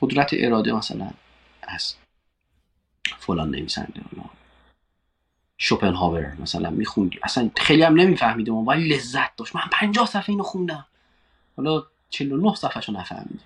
[0.00, 1.10] قدرت اراده مثلا
[1.62, 1.94] از
[3.18, 4.02] فلان نویسنده
[5.58, 7.20] شوپنهاور مثلا میخوندیم.
[7.22, 9.56] اصلا خیلی هم نمیفهمیدیم ولی لذت داشت.
[9.56, 10.86] من پنجاه صفحه اینو خوندم.
[11.56, 13.40] حالا 49 صفحه رو نفهمیدیم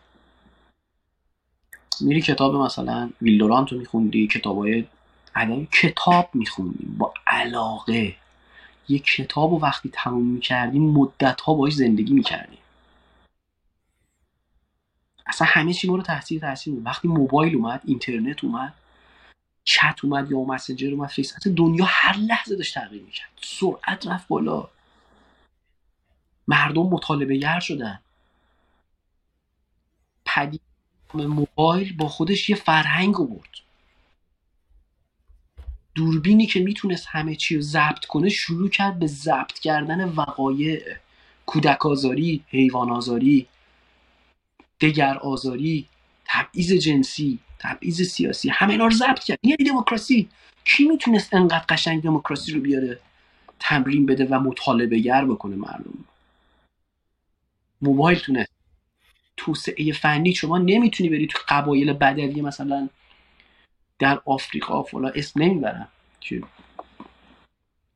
[2.00, 4.84] میری کتاب مثلا ویل دورانت رو میخوندی کتابای
[5.36, 8.16] ادبی کتاب میخوندیم با علاقه.
[8.88, 12.58] یک کتاب رو وقتی تموم می‌کردیم مدت ها باش زندگی می‌کردیم
[15.26, 18.74] اصلا همه چی ما رو تحصیل تحصیل بود وقتی موبایل اومد اینترنت اومد
[19.64, 23.28] چت اومد Yahoo Messenger اومد فیس دنیا هر لحظه داشت تغییر می‌کرد.
[23.42, 24.68] سرعت رفت بالا.
[26.48, 28.00] مردم مطالبه گر شدن.
[30.36, 30.60] پدید
[31.14, 33.48] موبایل با خودش یه فرهنگ آورد.
[35.94, 40.96] دوربینی که می‌تونست همه چی رو ضبط کنه شروع کرد به ضبط کردن وقایع
[41.46, 43.46] کودک آزاری حیوان آزاری
[44.80, 45.88] دگر آزاری
[46.24, 49.38] تبعیض جنسی تبعیض سیاسی همه اینا رو ضبط کرد.
[49.42, 50.28] یعنی دموکراسی.
[50.64, 53.00] کی می‌تونست انقدر قشنگ دموکراسی رو بیاره؟
[53.60, 56.04] تمرین بده و مطالبه گر بکنه مردم.
[57.82, 58.55] موبایل تونست.
[59.36, 62.88] توسعه فنی شما نمی‌تونی بری تو قبایل بدوی مثلا
[63.98, 65.88] در آفریقا فلا اسم نمی‌برم.
[66.20, 66.42] که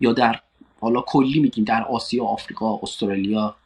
[0.00, 0.40] یا در
[0.80, 3.56] حالا کلی میگیم در آسیا آفریقا استرالیا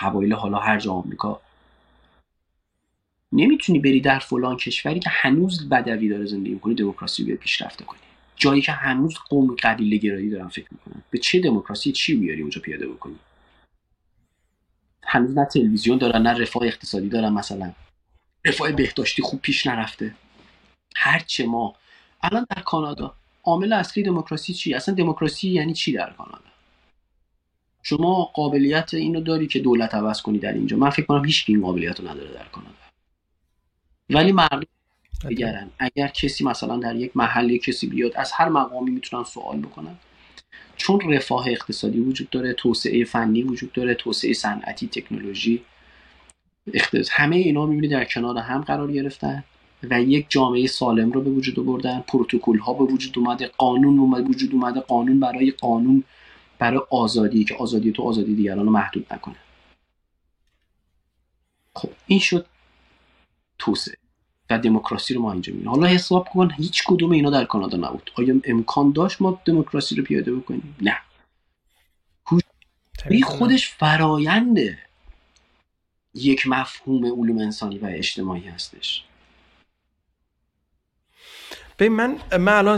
[0.00, 1.40] قبایل حالا هر جا آمریکا.
[3.32, 7.98] نمی‌تونی بری در فلان کشوری که هنوز بدوی داره زندگی می‌کنی دموکراسی بیاد پیشرفته کنی.
[8.36, 12.60] جایی که هنوز قوم قبیله گرایی دارن فکر می‌کنن به چه دموکراسی؟ چی بیاری اونجا
[12.60, 13.16] پیاده بکنی؟
[15.12, 17.72] هنوز نه تلویزیون دارن نه رفاه اقتصادی دارن مثلا.
[18.44, 20.14] رفاه بهداشتی خوب پیش نرفته.
[20.96, 21.74] هرچه ما.
[22.22, 23.14] الان در کانادا.
[23.44, 26.52] عامل اصلی دموکراسی چی؟ اصلا دموکراسی یعنی چی در کانادا؟
[27.82, 30.76] شما قابلیت اینو داری که دولت عوض کنی در اینجا.
[30.76, 32.74] من فکر کنم هیچ این قابلیت رو نداره در کانادا.
[34.10, 34.66] ولی مردم
[35.24, 39.96] بگرن اگر کسی مثلا در یک محل کسی بیاد از هر مقامی می‌تونن سوال بکنن.
[40.76, 45.62] چون رفاه اقتصادی وجود داره توسعه فنی وجود داره توسعه صنعتی تکنولوژی
[47.10, 49.44] همه اینا می‌بینی در کنار هم قرار گرفتن
[49.90, 54.30] و یک جامعه سالم رو به وجود آوردن پروتکل ها به وجود اومده قانون اومد
[54.30, 56.04] وجود اومده قانون برای قانون
[56.58, 59.36] برای آزادی که آزادی تو آزادی دیگران رو محدود نکنه.
[61.74, 62.46] خب این شد
[63.58, 64.01] توسعه.
[64.52, 68.10] و دموکراسی رو ما اینجا می‌بینیم حالا حساب کن هیچ کدوم اینا در کانادا نبود.
[68.14, 70.96] آیا امکان داشت ما دموکراسی رو پیاده بکنیم؟ نه.
[73.10, 74.78] این خودش فراینده
[76.14, 79.04] یک مفهوم علوم انسانی و اجتماعی هستش.
[81.76, 82.76] به من من الان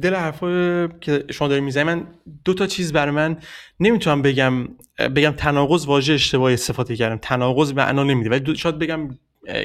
[0.00, 2.06] دل حرفا که شما دارید می‌زنید من
[2.44, 3.38] دو تا چیز برای من
[3.80, 4.68] نمی‌تونم بگم
[4.98, 7.16] بگم تناقض واژه اشتباهی استفاده کردم.
[7.16, 9.18] تناقض معنا نمیده ولی شاید بگم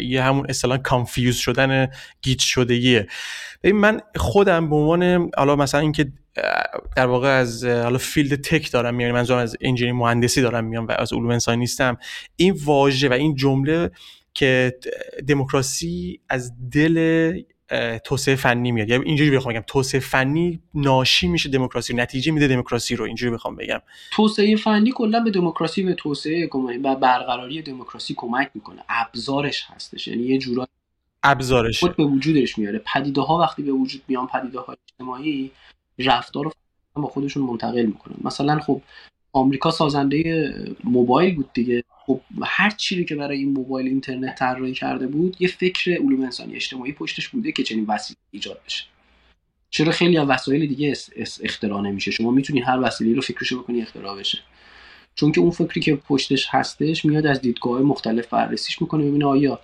[0.04, 1.88] یه همون اصطلاح confuse شدن
[2.22, 3.08] گیج شدگیه.
[3.64, 6.12] ببین من خودم به عنوان حالا مثلا اینکه
[6.96, 10.92] در واقع از حالا field tech دارم میام منظورم از engineer مهندسی دارم میام و
[10.92, 11.98] از علوم انسانی نیستم.
[12.36, 13.92] این واژه و این جمله
[14.34, 14.80] که
[15.28, 17.34] دموکراسی از دل
[18.04, 18.90] توسعه فنی میاد.
[18.90, 23.06] یعنی اینجوری بخوام بگم توسعه فنی ناشی میشه دموکراسی نتیجه میده دموکراسی رو.
[23.06, 23.82] اینجوری بخوام بگم.
[24.12, 26.50] توسعه فنی کلا به دموکراسی به توسعه
[26.84, 28.84] و برقراری دموکراسی کمک می‌کنه.
[28.90, 30.08] ابزارش هستش.
[30.08, 30.68] یعنی یه جورایی
[31.24, 32.82] ابزارش به وجودش میاره.
[32.94, 35.52] پدیده ها وقتی به وجود میان پدیده های اجتماعی
[36.00, 36.52] رفتار رو
[36.94, 38.16] با خودشون منتقل می‌کنن.
[38.24, 38.82] مثلا خب
[39.34, 40.54] آمریکا سازنده
[40.84, 41.84] موبایل بود دیگه.
[41.90, 46.56] خب هر چیزی که برای این موبایل اینترنت طراحی کرده بود یه فکر علوم انسانی
[46.56, 48.84] اجتماعی پشتش بوده که چنین وسیله ایجاد بشه.
[49.70, 50.94] چرا خیلی از وسایل دیگه
[51.44, 54.40] اختراع نمیشه؟ شما می‌تونی هر وسیله رو فکرشو بکنی اختراع بشه.
[55.16, 59.60] چون که اون فکری که پشتش هستش میاد از دیدگاه مختلف بررسیش می‌کنه ببینه آیا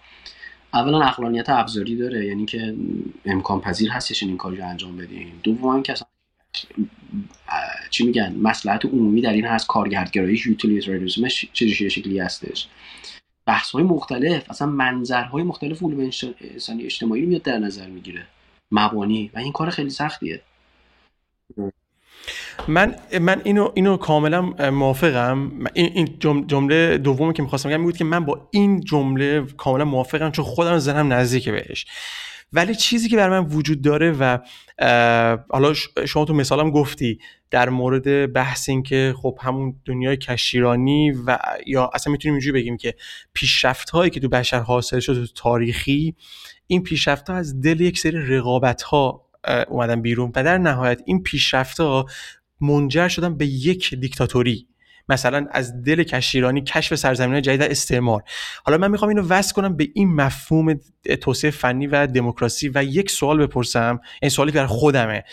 [0.73, 2.75] اولا اقلانیت ابزاری داره یعنی که
[3.25, 5.93] امکان پذیر هستش این کاری رو انجام بدیم دوم که
[7.89, 12.67] چی میگن مسلحت عمومی در این هست کارگردگرایی یوتیلیتاریسم چه شکلی هستش.
[13.45, 16.09] بحث های مختلف اصلا منظرهای مختلف علوم
[16.41, 18.25] انسانی اجتماعی میاد در نظر می‌گیره.
[18.71, 20.41] مبانی و این کار خیلی سختیه.
[22.67, 24.41] من من اینو اینو کاملا
[24.71, 25.51] موافقم.
[25.73, 30.45] این جمله دومی که می‌خواستم بگم بود که من با این جمله کاملا موافقم چون
[30.45, 31.85] خودم زنم نزدیک بهش.
[32.53, 34.37] ولی چیزی که برای من وجود داره و
[35.49, 35.73] حالا
[36.07, 37.19] شما تو مثالم گفتی
[37.51, 42.77] در مورد بحث این که خب همون دنیای کشیرانی و یا اصلا می‌تونیم اینجوری بگیم
[42.77, 42.95] که
[43.33, 46.15] پیشرفت هایی که تو بشر حاصل شده تو تاریخی
[46.67, 49.25] این پیشرفت ها از دل یک سری رقابت ها
[49.67, 52.05] اومدن بیرون و در نهایت این پیشرفت ها
[52.61, 54.67] منجر شدن به یک دیکتاتوری.
[55.09, 58.23] مثلا از دل کشیرانی کشف سرزمین جدید استعمار.
[58.63, 60.79] حالا من می‌خوام اینو وصل کنم به این مفهوم
[61.21, 63.99] توسعه فنی و دموکراسی و یک سوال بپرسم.
[64.21, 65.23] این سوالی برای خودمه.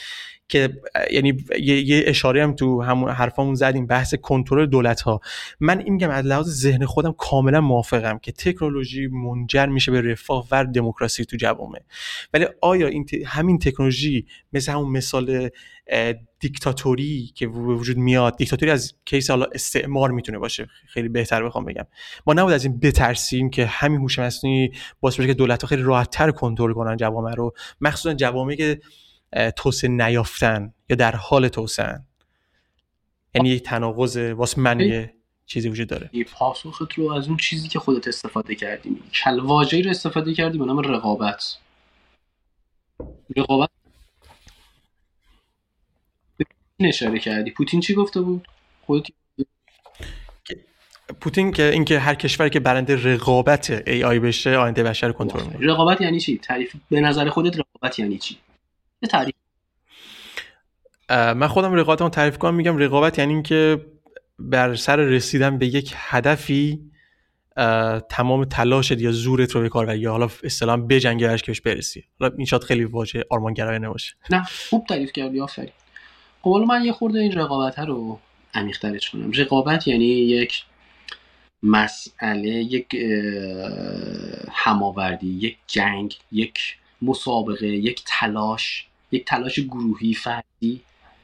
[0.52, 0.80] که
[1.10, 5.20] یعنی یه, اشاره هم تو همون حرفامون زدیم بحث کنترل دولت ها
[5.60, 10.46] من این میگم از لحاظ ذهن خودم کاملا موافقم که تکنولوژی منجر میشه به رفاه
[10.50, 11.78] و دموکراسی تو جوامع.
[12.34, 15.50] ولی آیا این همین تکنولوژی مثل همون مثال
[16.40, 21.86] دیکتاتوری که وجود میاد دیکتاتوری از کیس حالا استعمار می‌تونه باشه خیلی بهتر بخوام بگم.
[22.26, 26.30] ما نبود از این بترسیم که همین هوش مصنوعی باعث که دولت ها خیلی راحتتر
[26.30, 28.80] کنترل کنن جوامع رو مخصوصا جوامعی که
[29.56, 32.00] توسعه نیافتن یا در حال توسعه.
[33.34, 35.14] یعنی یک تناقض واسه من یه
[35.46, 36.10] چیزی وجود داره.
[36.32, 39.02] پاسخت رو از اون چیزی که خودت استفاده کردی.
[39.24, 41.56] کل واژه‌ای رو استفاده کردی به نام رقابت.
[43.36, 43.70] رقابت.
[46.80, 47.50] اشاره کردی.
[47.50, 48.48] پوتین چی گفته بود؟
[48.86, 49.06] خودت
[51.20, 56.00] پوتین که اینکه هر کشوری که برنده رقابت ای آی بشه آینده بشر کنترل رقابت
[56.00, 58.38] یعنی چی؟ تعریف به نظر خودت رقابت یعنی چی؟
[59.02, 59.34] یه تعریف.
[61.10, 63.86] من خودم رقابت تعریف کنم میگم رقابت یعنی اینکه
[64.38, 66.80] بر سر رسیدن به یک هدفی
[68.10, 72.04] تمام تلاشت یا زورت رو به کار یا حالا اصطلاحا بجنگی برش که برسی.
[72.20, 74.14] حالا این شاید خیلی واژه آرمانگرایانه نباشه.
[74.30, 75.72] نه خوب تعریف کردی آفرین.
[76.42, 78.20] خب من یه خورده این رقابت رو
[78.54, 79.30] عمیق‌ترش کنم.
[79.30, 80.64] رقابت یعنی یک
[81.62, 82.96] مسئله یک
[84.52, 86.58] هماوردی یک جنگ یک
[87.02, 88.86] مسابقه یک تلاش.
[89.12, 90.80] یک تلاش گروهی فردی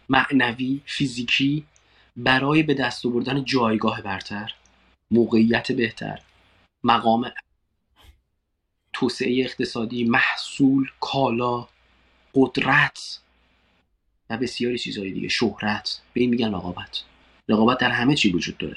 [0.08, 1.64] معنوی فیزیکی
[2.16, 4.54] برای به دست آوردن جایگاه برتر
[5.10, 6.20] موقعیت بهتر
[6.84, 7.32] مقام
[8.92, 11.68] توسعه اقتصادی محصول کالا
[12.34, 13.20] قدرت
[14.30, 15.28] و بسیاری چیزهای دیگه.
[15.28, 16.00] شهرت.
[16.12, 17.02] به این میگن رقابت.
[17.48, 18.76] رقابت در همه چی وجود داره.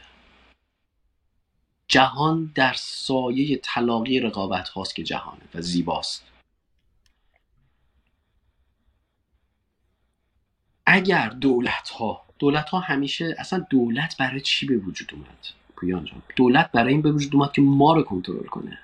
[1.87, 6.23] جهان در سایه تلاقی رقابت هاست که جهانه و زیباست.
[10.85, 16.21] اگر دولت ها دولت ها همیشه اصلا دولت برای چی به وجود اومد؟ پویان جان
[16.35, 18.77] دولت برای این به وجود اومد که ما رو کنترل کنه.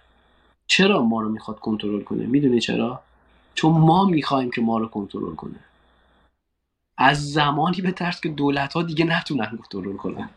[0.67, 3.03] چرا ما رو می‌خواد کنترل کنه؟ می‌دونی چرا؟
[3.55, 5.59] چون ما می‌خوایم که ما رو کنترل کنه.
[6.97, 10.29] از زمانی به ترس که دولت ها دیگه نتونن کنترل کنن.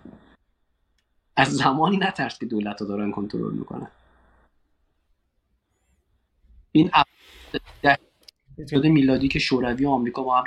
[1.36, 3.90] از زمانی نترس که دولت ها دارن کنترل می‌کنن.
[6.72, 6.90] این
[8.70, 10.44] شده میلادی که شوروی و آمریکا با هم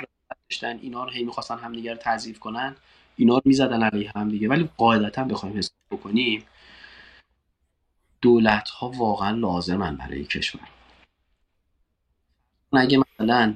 [0.60, 2.76] داشتن اینا رو هی می‌خواستن همدیگه رو تضعیف کنن
[3.16, 4.48] اینا رو می‌زدن علیه هم دیگه.
[4.48, 6.44] ولی قاعدتا بخوایم حساب بکنیم
[8.22, 10.68] دولت ها واقعا لازمن برای کشور.
[12.72, 13.54] اگه مثلا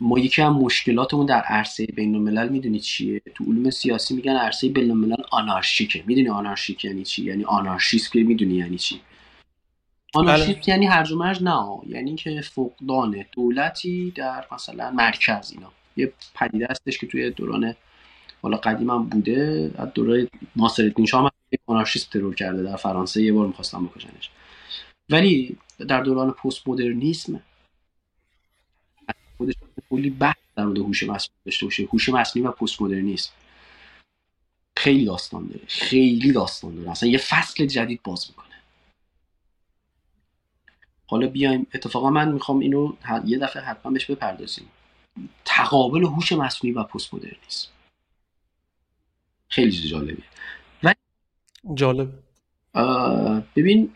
[0.00, 4.68] ما یکی هم مشکلاتمون در عرصه بین الملل می‌دونی چیه؟ تو علوم سیاسی میگن عرصه
[4.68, 6.04] بین الملل آنارشیکه.
[6.06, 9.00] می‌دونی آنارشیک یعنی چی؟ یعنی آنارشیست که می‌دونی یعنی چی؟
[10.14, 10.68] آنارشیست بله.
[10.68, 15.72] یعنی هرج و مرج نه یعنی که فقدان دولتی در مثلا مرکز اینا.
[15.96, 17.74] یه پدیده هستش که توی دوران
[18.42, 21.30] حالا قدیم هم بوده از دوره ناصرالدین شاه هم
[21.66, 24.30] آنارشیست ترور کرده در فرانسه یه بار می‌خواستم بکشنش.
[25.10, 25.56] ولی
[25.88, 27.42] در دوران پست مدرنیسم
[29.38, 29.54] خودش
[29.90, 31.88] کلی بحث در مورد هوش مصنوعی داشته باشه.
[31.92, 33.32] هوش مصنوعی و پست مدرنیسم
[34.76, 35.60] خیلی داستان داره.
[35.66, 36.90] خیلی داستان داره.
[36.90, 38.49] اصلا یه فصل جدید باز می‌کنه.
[41.10, 42.92] حالا بیایم اتفاقا من می‌خوام اینو
[43.24, 44.68] یه دفعه حتما بهش بپردازیم.
[45.44, 47.68] تقابل هوش مصنوعی و پست مدرنیسم
[49.48, 50.24] خیلی چیز جالبیه.
[50.82, 50.94] و
[51.74, 52.08] جالب.
[53.56, 53.92] ببین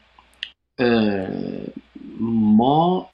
[2.20, 3.10] ما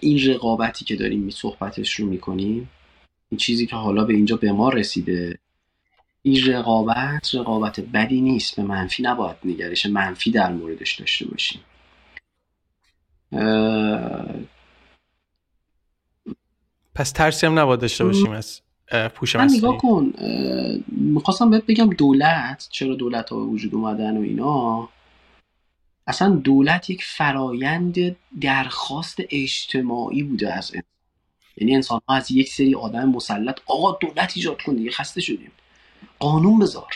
[0.00, 2.70] این رقابتی که داریم صحبتش رو می‌کنیم
[3.30, 5.38] این چیزی که حالا به اینجا به ما رسیده
[6.22, 11.60] این رقابت رقابت بدی نیست به منفی نباید نگرش منفی در موردش داشته باشیم.
[16.94, 18.60] پس ترسی هم نباید داشته باشیم از
[19.14, 20.12] پوش من نگاه کن
[20.88, 24.88] می‌خواستم بهت بگم دولت چرا دولت ها به وجود اومدن و اینا؟
[26.06, 30.90] اصلا دولت یک فرایند درخواست اجتماعی بوده از انسان.
[31.56, 35.50] یعنی انسان ها از یک سری آدم مسلط آقا دولت ایجاد کن دیگه خسته شدیم.
[36.18, 36.94] قانون بذار.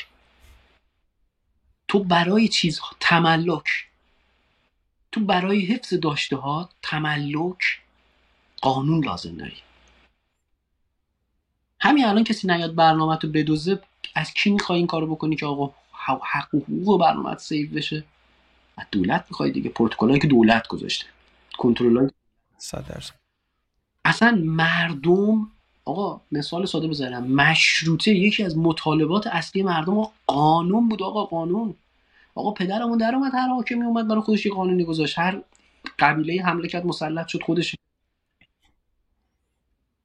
[1.89, 3.65] تو برای چیزها تملک.
[5.13, 7.59] تو برای حفظ داشته ها تملک
[8.61, 9.57] قانون لازم داری.
[11.81, 13.81] همین الان کسی نیاد برنامه تو بدوزه
[14.15, 15.75] از کی می‌خوای این کارو بکنی که آقا
[16.23, 18.05] حق و حقوق برنامه سیو بشه؟
[18.77, 19.71] از دولت می‌خوای دیگه.
[19.71, 21.07] پروتکلایی که دولت گذاشته.
[21.59, 22.09] کنترل
[24.05, 25.51] اصلا مردم
[25.85, 31.75] آقا مثال ساده بزنم مشروطه یکی از مطالبات اصلی مردم آقا قانون بود آقا قانون.
[32.39, 35.19] آقا پدرمون در اومد هر حاکمی اومد برای خودش یه قانونی گذاشت.
[35.19, 35.43] هر
[35.99, 37.75] قبیله حمله کرد مسلط شد خودش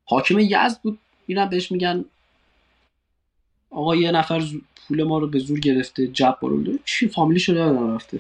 [0.06, 1.00] حاکم یزد بود.
[1.28, 2.06] میرن بهش میگن
[3.70, 4.44] آقا یه نفر
[4.88, 8.20] پول ما رو به زور گرفته جب برولده چی فامیلی شده رفته.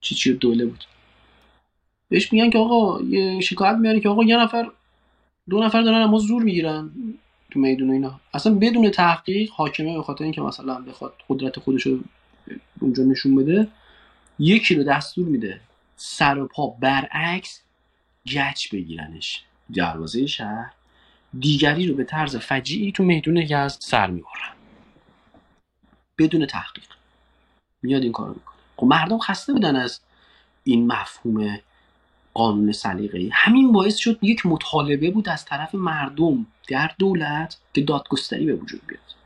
[0.00, 0.84] چی چی دوله بود.
[2.08, 4.70] بهش میگن که آقا یه شکایت میاره که آقا یه نفر
[5.50, 6.90] دو نفر دارن اما زور می‌گیرن
[7.50, 8.20] تو میدون اینا.
[8.34, 12.00] اصلا بدون تحقیق حاکمه به خاطر اینکه مثلا بخواد قدرت خودش رو
[12.80, 13.68] اونجا نشون بده
[14.38, 15.60] یکی رو دستور میده
[15.96, 17.60] سر و پا برعکس
[18.26, 19.44] گچ بگیرنش.
[19.74, 20.72] دروازه شهر
[21.38, 24.52] دیگری رو به طرز فجیعی تو میدون یزد سر می‌برن.
[26.18, 26.84] بدون تحقیق.
[27.82, 28.56] میاد این کارو می‌کنه.
[28.76, 30.00] خب مردم خسته بودن از
[30.64, 31.58] این مفهوم
[32.34, 33.30] قانون سلیقه‌ای.
[33.32, 38.86] همین باعث شد یک مطالبه بود از طرف مردم در دولت که دادگستری به وجود
[38.86, 39.19] بیاد.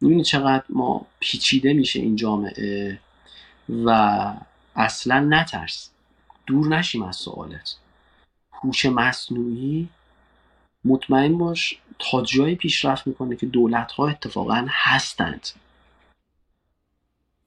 [0.00, 3.00] می‌بینی چقدر ما پیچیده میشه این جامعه
[3.84, 3.90] و
[4.76, 5.90] اصلا نترس.
[6.46, 7.76] دور نشیم از سوالت.
[8.52, 9.88] هوش مصنوعی
[10.84, 15.48] مطمئن باش تا جایی پیشرفت می‌کنه که دولت ها اتفاقا هستند.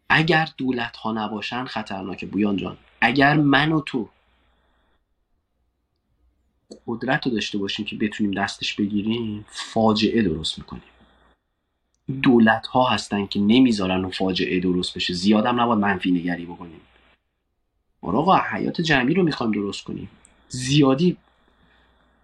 [0.10, 2.78] اگر دولت ها نباشن خطرناکه بویان جان.
[3.02, 4.10] اگر من و تو
[6.88, 10.84] قدرت رو داشته باشیم که بتونیم دستش بگیریم فاجعه درست می‌کنیم.
[12.10, 15.14] دولت ها هستن که نمی‌ذارن اون فاجعه درست بشه.
[15.14, 16.82] زیادم نباید منفی نگری بکنیم.
[18.02, 20.10] آقا حیات جمعی رو می‌خوایم درست کنیم.
[20.50, 21.18] زیادی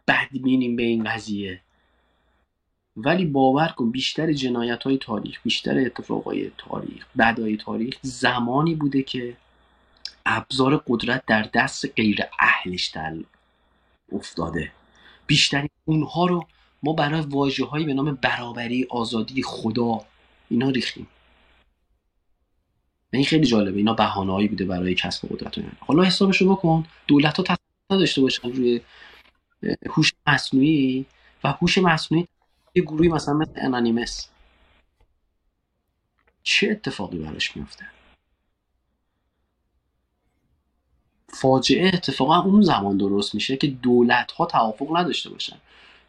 [0.08, 1.62] بدبینیم به این قضیه.
[2.98, 9.38] ولی باور کن بیشتر جنایت های تاریخ بیشتر اتفاقای تاریخ بدای تاریخ زمانی بوده که
[10.26, 13.16] ابزار قدرت در دست غیر اهلش در
[14.12, 14.72] افتاده.
[15.28, 16.48] بیشتر اونها رو
[16.86, 20.06] ما برای واجه هایی به نام برابری آزادی خدا
[20.50, 21.08] اینا ریختیم.
[23.14, 23.78] این خیلی جالبه.
[23.78, 27.58] اینا بهانه‌ای بوده برای کسب قدرت حالا حسابش رو بکن دولت ها
[27.92, 28.82] نداشته باشن روی
[29.90, 31.06] هوش مصنوعی
[31.44, 32.28] و هوش مصنوعی
[32.76, 34.30] یه گروهی مثلا مثل انانیمس.
[36.44, 37.86] چه اتفاقی براش میفته
[41.30, 45.58] فاجعه اتفاقا اون زمان درست میشه که دولت ها توافق نداشته باشن.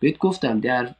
[0.00, 0.94] بهت گفتم در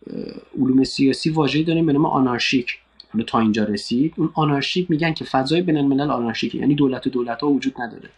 [0.59, 2.78] علوم سیاسی واژه‌ای داریم به نام آنارشیک.
[3.12, 7.11] حالا تا اینجا رسید اون آنارشیک میگن که فضای بین الملل آنارشیکه یعنی دولت و
[7.11, 8.09] دولت ها وجود نداره.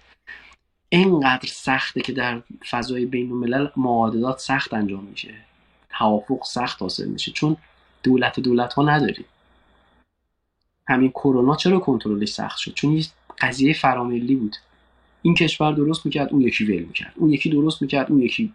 [0.88, 5.34] اینقدر سخته که در فضای بین الملل معادلات سخت انجام میشه.
[5.98, 7.32] توافق سخت حاصل میشه.
[7.32, 7.56] چون
[8.02, 9.24] دولت و دولت ها نداریم.
[10.88, 13.04] همین کرونا چرا کنترلش سخت شد؟ چون یه
[13.40, 14.56] قضیه فراملی بود.
[15.22, 17.12] این کشور درست می‌کرد اون یکی ول می‌کرد.
[17.16, 18.52] اون یکی درست می‌کرد اون یکی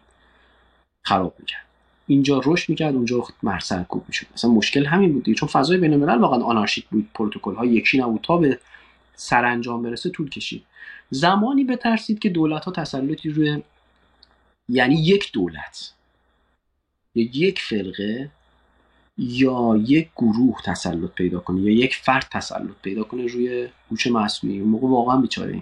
[1.02, 1.66] خراب می‌کرد.
[2.08, 4.28] اینجا رشد می‌کرد اونجا مرسل کوب می‌شد.
[4.34, 8.22] مثلا مشکل همین بود چون فضای بین الملل واقعا آنارشیک بود پروتکل ها یکی نبود.
[8.22, 8.60] تا به
[9.16, 10.64] سرانجام برسه طول کشید.
[11.10, 13.62] زمانی بترسید که دولت ها تسلطی روی
[14.70, 15.94] یعنی یک دولت
[17.16, 18.32] یا یک فرقه
[19.18, 24.60] یا یک گروه تسلط پیدا کنه یا یک فرد تسلط پیدا کنه روی هوش مصنوعی.
[24.60, 25.62] اون موقع واقعا بیچاره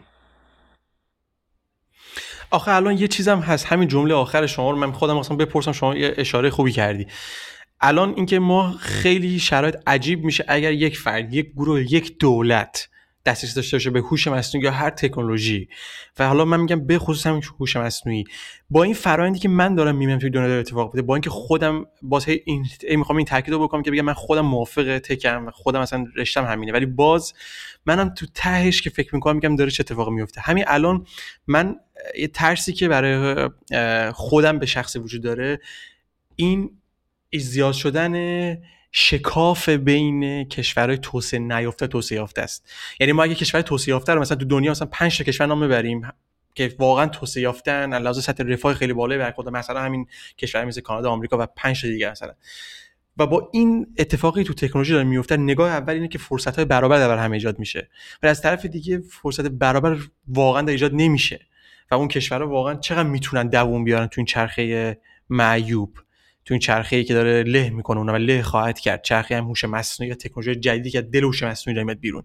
[2.52, 3.66] آخه الان یه چیزم هست.
[3.66, 7.08] همین جمله آخر شما رو من خودم اصلا بپرسم شما یه اشاره خوبی کردی.
[7.82, 12.90] الان اینکه ما خیلی شرایط عجیب میشه اگر یک فرد یک گروه یک دولت
[13.26, 15.70] دسترسی داشته باشه به هوش مصنوعی یا هر تکنولوژی.
[16.20, 18.24] و حالا من میگم به خصوص همین هوش مصنوعی.
[18.70, 21.86] با این فرآیندی که من دارم می‌بینم توی دنیا داره اتفاق بده با اینکه خودم
[22.02, 25.52] باز این ای می‌خوام این تاکید رو بکنم که بگم من خودم موافق تکم و
[25.52, 26.72] خودم مثلا رشتم همینه.
[26.72, 27.34] ولی باز
[27.86, 30.42] منم تو تهش که فکر می‌کنم میگم داره چه اتفاقی میفته.
[30.42, 31.06] همین الان
[31.48, 31.76] من
[32.18, 33.50] یه ترسی که برای
[34.14, 35.60] خودم به شخص وجود داره
[36.36, 36.72] این
[37.40, 38.14] زیاد شدن
[38.92, 42.72] شکاف بین کشورهای توسعه نیافته توسعه یافته است.
[43.00, 45.60] یعنی ما اگه کشور توسعه یافته رو مثلا تو دنیا مثلا 5 تا کشور نام
[45.60, 46.02] ببریم
[46.56, 51.12] که واقعا توسعه یافتن علاوه سطح رفاه خیلی بالایی خود مثلا همین کشور مثل کانادا
[51.12, 52.34] آمریکا و 5 تا دیگه مثلا.
[53.18, 57.00] و با این اتفاقی تو تکنولوژی داره میفته نگاه اول اینه که فرصت های برابر
[57.00, 57.90] در هم ایجاد میشه.
[58.24, 61.46] و از طرف دیگه فرصت برابر واقعا در ایجاد نمیشه.
[61.92, 64.98] و اون کشورها واقعا چقدر می‌تونن دووم بیارن تو این چرخه
[65.30, 65.98] معیوب؟
[66.52, 69.02] تو این چرخه ای که داره له می‌کنه اونم له خواهد کرد.
[69.02, 72.24] چرخه هم هوش مصنوعی یا تکنولوژی جدیدی که دل هوش مصنوعی داره میاد بیرون.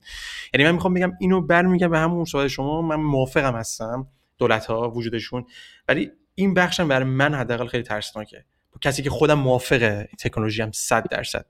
[0.54, 2.82] یعنی من می‌خوام بگم اینو برمیگم به همون سوال شما.
[2.82, 4.06] من موافقم هستم
[4.38, 5.46] دولت ها وجودشون.
[5.88, 8.44] ولی این بخشم برای من حداقل خیلی ترسناکه.
[8.80, 11.46] کسی که خودم موافقه تکنولوژی هم 100 درصد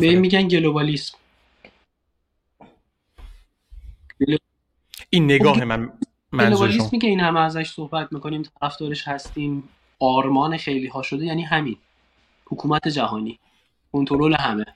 [0.00, 1.18] به میگن گلوبالیسم.
[5.10, 5.92] این نگاه خب، من
[6.32, 9.68] گلوبالیسم میگه این همه ازش صحبت می‌کنیم طرفدارش هستیم.
[10.02, 11.76] آرمان خیلی ها شده یعنی همین.
[12.50, 13.38] حکومت جهانی.
[13.92, 14.66] کنترل همه.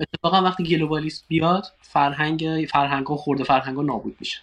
[0.00, 4.40] اتفاقا وقتی گلوبالیسم بیاد فرهنگ فرهنگ ها خورده فرهنگ ها نابود میشه.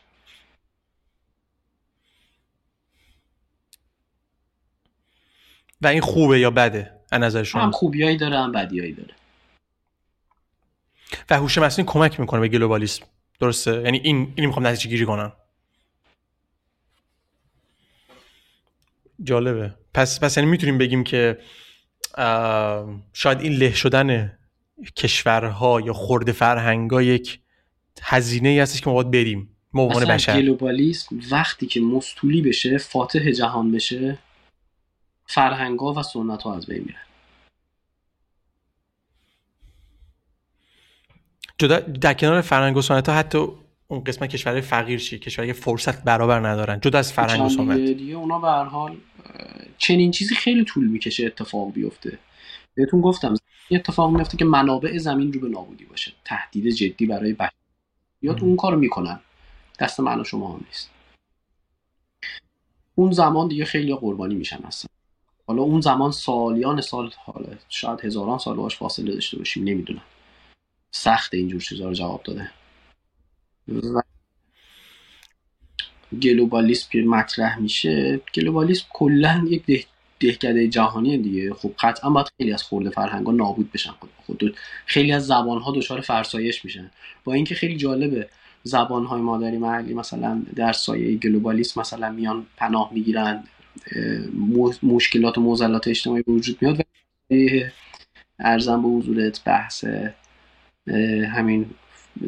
[5.81, 9.15] و این خوبه یا بده؟ از نظر شما؟ هم خوبیایی داره هم بدیایی داره.
[11.29, 13.05] و هوش مصنوعی کمک می‌کنه به گلوبالیسم.
[13.39, 15.33] درسته؟ یعنی این اینی می‌خوام نتیجه گیری کنم.
[19.23, 19.73] جالبه.
[19.93, 21.39] پس پس یعنی می‌تونیم بگیم که
[23.13, 24.37] شاید این له شدن
[24.95, 27.39] کشورها یا خورده فرهنگا یک
[28.01, 29.49] هزینه ای هستش که ما باید بریم.
[29.73, 30.41] عنوان بشر.
[30.41, 34.17] گلوبالیسم وقتی که مستولی بشه فاتح جهان بشه
[35.25, 37.01] فرهنگا و سنت ها از بین میرن.
[41.57, 43.47] جدا در کنار فرهنگ و سنت ها حتی
[43.87, 46.79] اون قسمت کشور فقیر چی کشوری که فرصت برابر ندارن.
[46.79, 47.77] جدا از فرهنگ و سنت.
[47.77, 48.97] دیگه اونا به هر حال
[49.77, 52.19] چنین چیزی خیلی طول می‌کشه اتفاق بیفته.
[52.73, 53.35] بهتون گفتم
[53.69, 56.13] این اتفاق میفته که منابع زمین رو به نابودی باشه.
[56.25, 57.51] تهدید جدی برای بشر.
[58.21, 59.19] یا اون کارو می‌کنن.
[59.79, 60.89] دست من و شما هم نیست.
[62.95, 64.87] اون زمان دیگه خیلی قربانی میشن اصلا.
[65.47, 70.03] حالا اون زمان سالیان سال حالا شاید هزاران سال باش فاصله داشته باشیم نمی‌دونم.
[70.91, 72.51] سخت اینجور چیزا رو جواب داده.
[76.21, 79.83] گلوبالیسم که مطرح میشه گلوبالیسم کلا یک ده...
[80.19, 81.53] دهکده جهانی دیگه.
[81.53, 83.91] خب قطعا باید خیلی از خورده فرهنگا نابود بشن.
[83.91, 84.55] خود خود
[84.85, 86.91] خیلی از زبان ها دچار فرسایش میشن.
[87.23, 88.29] با اینکه خیلی جالبه
[88.63, 93.43] زبان های مادری محلی مثلا در سایه گلوبالیسم مثلا میان پناه می‌گیرن
[94.83, 96.83] مشکلات و موزلات اجتماعی وجود میاد و
[98.39, 99.85] ارزم به حضورت بحث
[101.33, 101.65] همین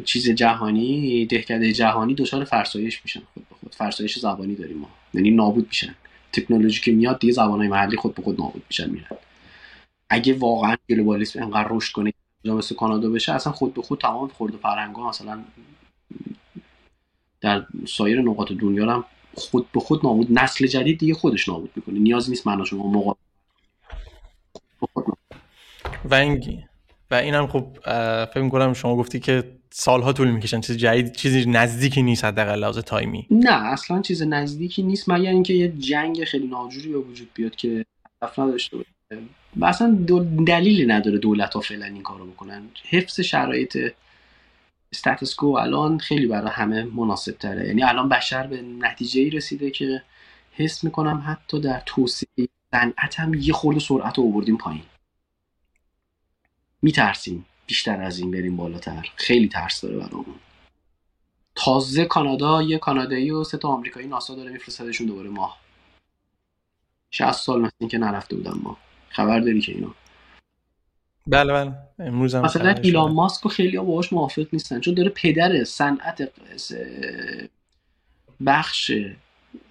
[0.04, 3.22] چیز جهانی دهکده جهانی دچار فرسایش میشن.
[3.34, 4.88] خود به خود فرسایش زبانی داریم ما.
[5.14, 5.94] یعنی نابود میشن.
[6.32, 9.06] تکنولوژی که میاد دیگه زبانهای محلی خود به خود نابود میشن میرن.
[10.10, 12.12] اگه واقعا گلوبالیسم انقدر رشد کنه
[12.44, 15.44] مثل کانادا بشه اصلا خود به خود تمام خورده فرهنگا مثلا
[17.40, 19.04] در سایر نقاط دنیا هم
[19.34, 21.98] خود به خود نابود نسل جدید دیگه خودش نابود می‌کنه.
[21.98, 23.12] نیاز نیست من شما موقع
[26.04, 26.62] و این
[27.10, 27.66] و اینم خب
[28.24, 30.60] فکر کنم شما گفتی که سالها طول می‌کشن.
[30.60, 33.26] چیز جدید چیزی نزدیکی نیست حداقل لحاظ تایمی.
[33.30, 37.86] نه اصلا چیز نزدیکی نیست مگر اینکه یه جنگ خیلی ناجوری به وجود بیاد که
[38.22, 38.88] هدف نداشته باشه.
[39.62, 39.98] اصلا
[40.46, 42.62] دلیلی نداره دولت ها فعلا این کارو بکنن.
[42.90, 43.78] حفظ شرایط
[44.92, 50.02] استاتس الان خیلی برای همه مناسب تره یعنی الان بشر به نتیجه ای رسیده که
[50.52, 54.82] حس می‌کنم حتی در توسعه صنعت هم یه خورده سرعت رو آوردیم پایین.
[56.82, 57.46] میترسیم.
[57.66, 59.10] بیشتر از این بریم بالاتر.
[59.16, 60.34] خیلی ترس داره برامون.
[61.54, 65.58] تازه کانادا یه کانادایی و سه تا آمریکایی ناسا داره میفرستدشون دوباره ماه.
[67.10, 68.76] 60 سال مثل که نرفته بودن ما.
[69.08, 69.94] خبر داری که اینا.
[71.26, 71.74] بله بله.
[71.98, 74.80] امروز هم مثلا ایلان ماسک و خیلی ها باهاش موافق نیستن.
[74.80, 76.32] چون داره پدر صنعت
[78.46, 78.92] بخش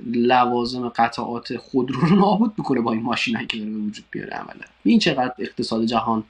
[0.05, 4.65] لوازم قطعات خودرو رو نابود می‌کنه با این ماشین که داره به وجود بیاره عملا.
[4.83, 6.23] این چقدر اقتصاد جهان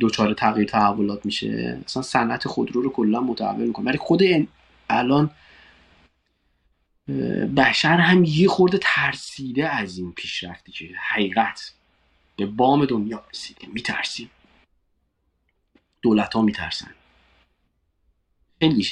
[0.00, 1.80] دچار تغییر تحولات میشه.
[1.84, 3.86] اصلا صنعت خودرو رو کلا متحول می‌کنه.
[3.86, 4.22] ولی خود
[4.90, 5.30] الان
[7.56, 11.72] بشر هم یه خورده ترسیده از این پیشرفتی که حقیقت
[12.36, 13.66] به بام دنیا رسیده.
[13.72, 14.30] میترسیم.
[16.02, 16.90] دولت ها میترسن.
[18.60, 18.86] خیلی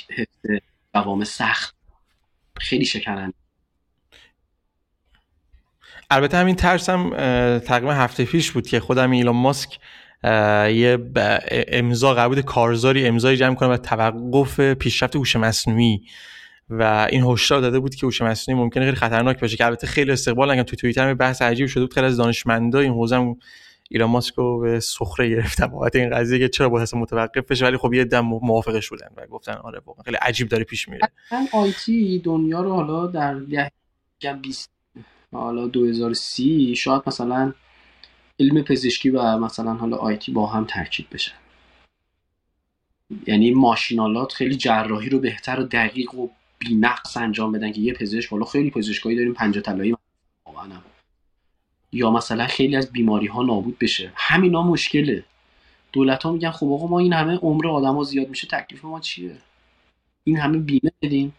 [0.92, 1.76] قوام سخت.
[2.58, 3.34] خیلی شکنند
[6.10, 7.10] البته همین ترسم
[7.58, 9.78] تقریبا هفته پیش بود که خودم ایلان ماسک
[10.74, 10.98] یه
[11.68, 16.02] امضا قرار کارزاری امضای جمع کنه و توقف پیشرفت هوش مصنوعی.
[16.70, 20.12] و این هشدار داده بود که هوش مصنوعی ممکنه خیلی خطرناک باشه که البته خیلی
[20.12, 21.94] استقبال نگم تو توییتر بحث عجیب شده بود.
[21.94, 23.34] خیلی از دانشمندا این حوزه
[23.90, 27.64] ایلان ماسک رو به سخره گرفتن بابت این قضیه که چرا باید متوقف بشه.
[27.64, 31.08] ولی خب یه دم موافقش بودن و گفتن آره واقعا خیلی عجیب داره پیش میره.
[31.52, 34.70] آیتی دنیا رو حالا در ده 20
[35.32, 37.52] حالا 2030 شاید مثلا
[38.40, 41.36] علم پزشکی و مثلا حالا آیتی با هم ترکیب بشن
[43.26, 46.28] یعنی ماشینالات خیلی جراحی رو بهتر و دقیق و
[46.58, 49.96] بی‌نقص انجام بدن که یه پزشک حالا خیلی پزشکایی داریم پنجاه طلایی
[51.92, 54.12] یا مثلا خیلی از بیماری ها نابود بشه.
[54.14, 55.24] همینا مشکله.
[55.92, 59.00] دولت ها میگن خب آقا ما این همه عمر آدم ها زیاد میشه تکلیف ما
[59.00, 59.36] چیه؟
[60.24, 61.34] این همه بیمه بدیم.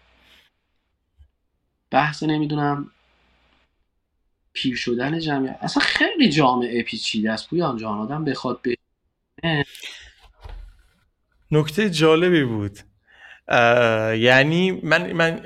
[1.91, 2.91] بحث نمی‌دونم.
[4.57, 5.57] پیر شدن جمعیت.
[5.61, 7.49] اصلا خیلی جامعه پیچیده است.
[7.49, 8.75] پویان جان آدم بخواد به
[11.51, 12.79] نکته جالبی بود.
[14.19, 15.41] یعنی من من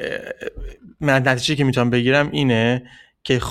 [1.00, 2.90] من نتیجه که می‌تونم بگیرم اینه
[3.24, 3.42] که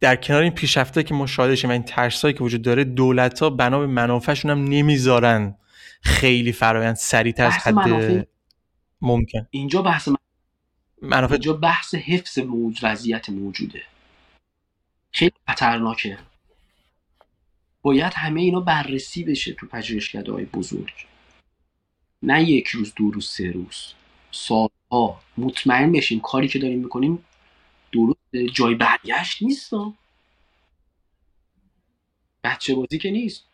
[0.00, 3.50] در کنار این پیشرفته که ما شاهدشیم و این ترسایی که وجود داره دولت ها
[3.50, 5.54] بنا به منافعشون هم نمی‌ذارن.
[6.02, 8.26] خیلی فرایند سریعتر از حد
[9.00, 9.46] ممکن.
[9.50, 10.08] اینجا بحث
[11.02, 13.82] منافع اینجا بحث حفظ موج وضعیت موجوده.
[15.14, 16.18] خیلی خطرناکه.
[17.82, 20.92] باید همه اینا بررسی بشه تو پژوهشکده های بزرگ.
[22.22, 23.92] نه یک روز دو روز سه روز.
[24.30, 27.24] سالها مطمئن بشیم کاری که داریم می‌کنیم
[27.92, 29.72] درست جای برگشت نیست
[32.44, 33.44] بچه بازی که نیست.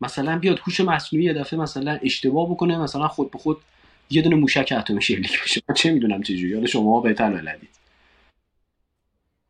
[0.00, 3.62] مثلا بیاد هوش مصنوعی یه دفعه مثلا اشتباه بکنه مثلا خود به خود
[4.10, 5.62] یه دونه موشک اتمی شلیک بشه.
[5.76, 6.54] چه می‌دونم چه جوری.
[6.54, 7.77] حالا شما بهتر بلدید.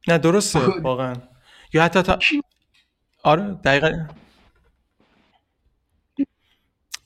[0.09, 1.15] نه درسته واقعا.
[1.73, 2.19] یا حتی تا
[3.23, 4.07] آره دقیقا.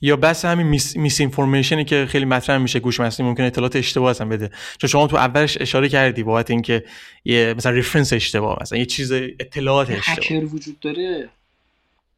[0.01, 4.09] یا بس همین mis, misinformation ی که خیلی مطرح میشه هوش مصنوعی ممکن اطلاعات اشتباه
[4.09, 4.51] اصلا بده.
[4.77, 6.85] چون شما تو اولش اشاره کردی بابت اینکه
[7.25, 10.17] یه مثلا reference اشتباه مثلا یه چیز اطلاعات اشتباه.
[10.17, 11.29] هکر وجود داره.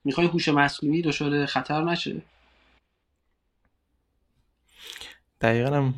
[0.03, 2.15] می‌خوای هوش مصنوعی دچار خطر نشه.
[5.41, 5.93] دقیقا هم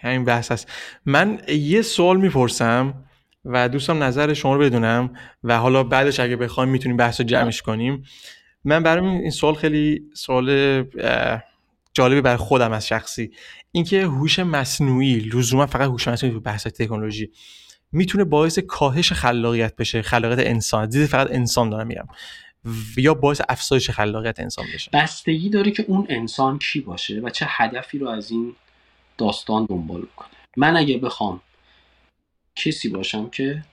[0.00, 0.72] همین بحث هست
[1.06, 3.04] من یه سوال می‌پرسم.
[3.44, 7.62] و دوستم نظر شما رو بدونم و حالا بعدش اگه بخوایم می‌تونیم بحث رو جمعش
[7.62, 8.04] کنیم.
[8.64, 10.82] من برای این سوال خیلی سوال
[11.94, 13.30] جالبی برای خودم از شخصی.
[13.72, 17.30] اینکه هوش مصنوعی لزوما فقط هوش مصنوعی تو بحث تکنولوژی
[17.92, 20.88] می‌تونه باعث کاهش خلاقیت بشه خلاقیت انسان.
[20.88, 22.08] دید فقط انسان دارم میگم.
[22.96, 24.90] یا باعث افزایش خلاقیت انسان بشه.
[24.94, 28.54] بستگی داره که اون انسان کی باشه و چه هدفی رو از این
[29.18, 31.40] داستان دنبال کنه من اگه بخوام
[32.56, 33.64] کسی باشم که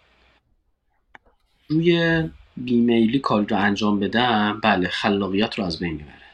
[1.67, 2.23] روی
[2.57, 6.27] بیمیلی کار رو انجام بدم بله خلاقیت رو از بین می‌بره.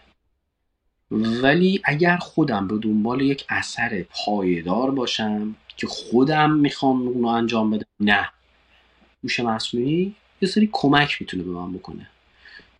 [1.41, 7.85] ولی اگر خودم به دنبال یک اثر پایدار باشم که خودم می‌خوام اونو انجام بدم
[7.99, 8.29] نه.
[9.23, 12.07] هوش مصنوعی یه سری کمک می‌تونه به من بکنه.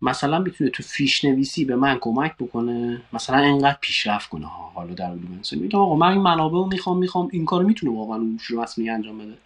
[0.02, 4.48] مثلا می‌تونه تو فیش نویسی به من کمک بکنه مثلا اینقدر پیشرفت کنه.
[4.48, 8.18] حالا در علوم میگم آقا من این منابع رو می‌خوام می‌خوام این کارو می‌تونه واقعا
[8.18, 9.38] هوش مصنوعی انجام بده.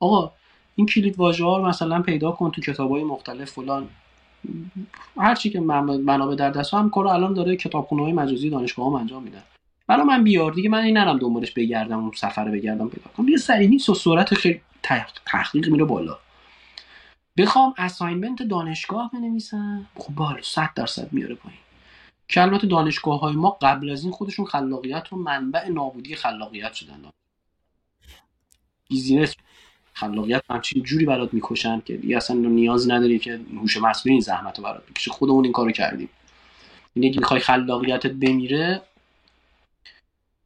[0.00, 0.32] آقا
[0.76, 3.88] این کلید واژه ها مثلا پیدا کن تو کتاب های مختلف فلان.
[5.16, 8.94] هر چی که منابع در دست هم کارو الان داره کتابخونه های مجازی دانشگاه هم
[8.94, 9.42] انجام میدن
[9.86, 13.28] برای من بیار دیگه من این نرم دنبالش بگردم اون سفر بگردم پیدا کنم.
[13.28, 14.60] یه سری نیست و سرعت خیلی
[15.26, 16.18] تحقیق میره بالا.
[17.36, 19.86] بخوام assignment دانشگاه بنویسم.
[19.96, 21.58] خب بالا 100 درصد میاره پایین.
[22.28, 27.02] که البته دانشگاه های ما قبل از این خودشون خلاقیت و منبع نابودی خلاقیت شدن.
[28.88, 29.34] business
[29.94, 34.58] خلاقیت همچین جوری برات می‌کشن که دیگه اصلا نیاز نداری که هوش مصنوعی این زحمت
[34.58, 35.10] رو برات بکشه.
[35.10, 36.08] خودمون این کارو کردیم.
[36.94, 38.82] اینه که می‌خوای خلاقیتت بمیره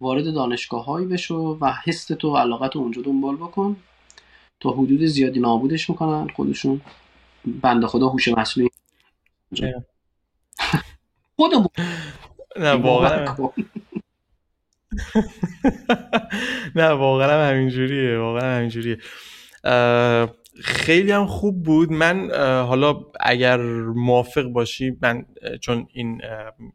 [0.00, 3.76] وارد دانشگاه هایی بشو و حست تو علاقت رو اونجا دنبال بکن
[4.60, 6.80] تا حدود زیادی نابودش می‌کنن خودشون.
[7.44, 8.70] بنده خدا هوش مصنوعی
[11.36, 11.68] خودمون.
[12.56, 13.36] نه واقعا.
[16.76, 18.98] نه واقعا همینجوریه واقعا همینجوریه.
[20.62, 21.92] خیلی هم خوب بود.
[21.92, 22.30] من
[22.66, 23.56] حالا اگر
[23.94, 25.26] موافق باشی من
[25.60, 26.22] چون این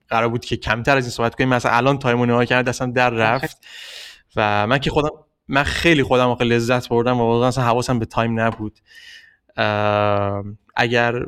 [0.07, 2.91] قرار بود که کمتر از این صحبت کنیم مثلا الان time و نگاه کرد اصلا
[2.91, 3.57] در رفت.
[4.35, 5.09] و من که خودم
[5.47, 8.79] من خیلی خودم واقعا لذت بردم و واقعا اصلا حواسم به time نبود.
[10.75, 11.25] اگر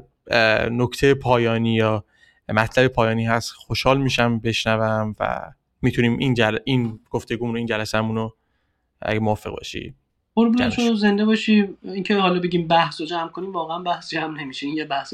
[0.72, 2.06] نکته پایانی یا
[2.50, 5.52] مطلب پایانی هست خوشحال میشم بشنوم و
[5.82, 6.58] می‌تونیم این جل...
[6.64, 8.36] این گفتگو رو این جلسه رو
[9.02, 9.96] اگه موافق باشی.
[10.36, 11.70] قربون شما زنده باشی.
[11.84, 14.68] اینکه حالا بگیم بحث رو جمع کنیم واقعا بحث جمع نمیشه.
[14.68, 15.14] این یه بحث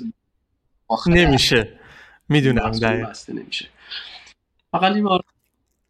[1.08, 1.80] نمیشه.
[2.30, 3.68] می‌دونم بسته نمیشه.
[4.72, 5.08] فقط این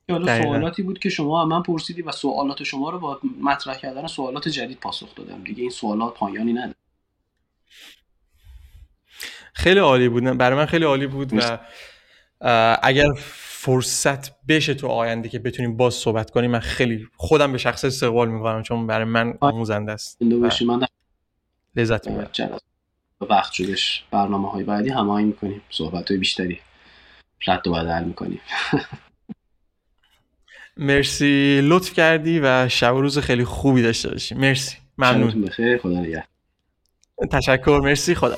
[0.10, 4.48] حالا سوالاتی بود که شما من پرسیدی و سوالات شما رو با مطرح کردن سوالات
[4.48, 5.44] جدید پاسخ دادم.
[5.44, 6.76] دیگه این سوالات پایانی نداره.
[9.54, 10.24] خیلی عالی بود.
[10.24, 11.60] برای من خیلی عالی بود و
[12.84, 13.08] اگر
[13.64, 18.30] فرصت بشه تو آینده که بتونیم باز صحبت کنیم من خیلی خودم به شخص استقبال
[18.30, 20.22] می‌کنم چون برای من آموزنده است.
[20.22, 20.88] من
[21.76, 22.60] لذت می‌برم.
[23.30, 25.62] وقت شدش برنامه های بعدی هماهنگ می‌کنیم.
[25.70, 26.60] صحبت های بیشتری.
[27.48, 28.42] رد و بدل می‌کنیم.
[30.78, 31.62] مرسی.
[31.64, 34.36] لطف کردی و شب و روز خیلی خوبی داشته باشی.
[34.36, 34.78] مرسی.
[34.98, 35.42] ممنون.
[35.42, 35.78] بخیر.
[35.78, 36.06] خدا
[37.32, 37.80] تشکر.
[37.84, 38.16] مرسی.
[38.16, 38.38] خدا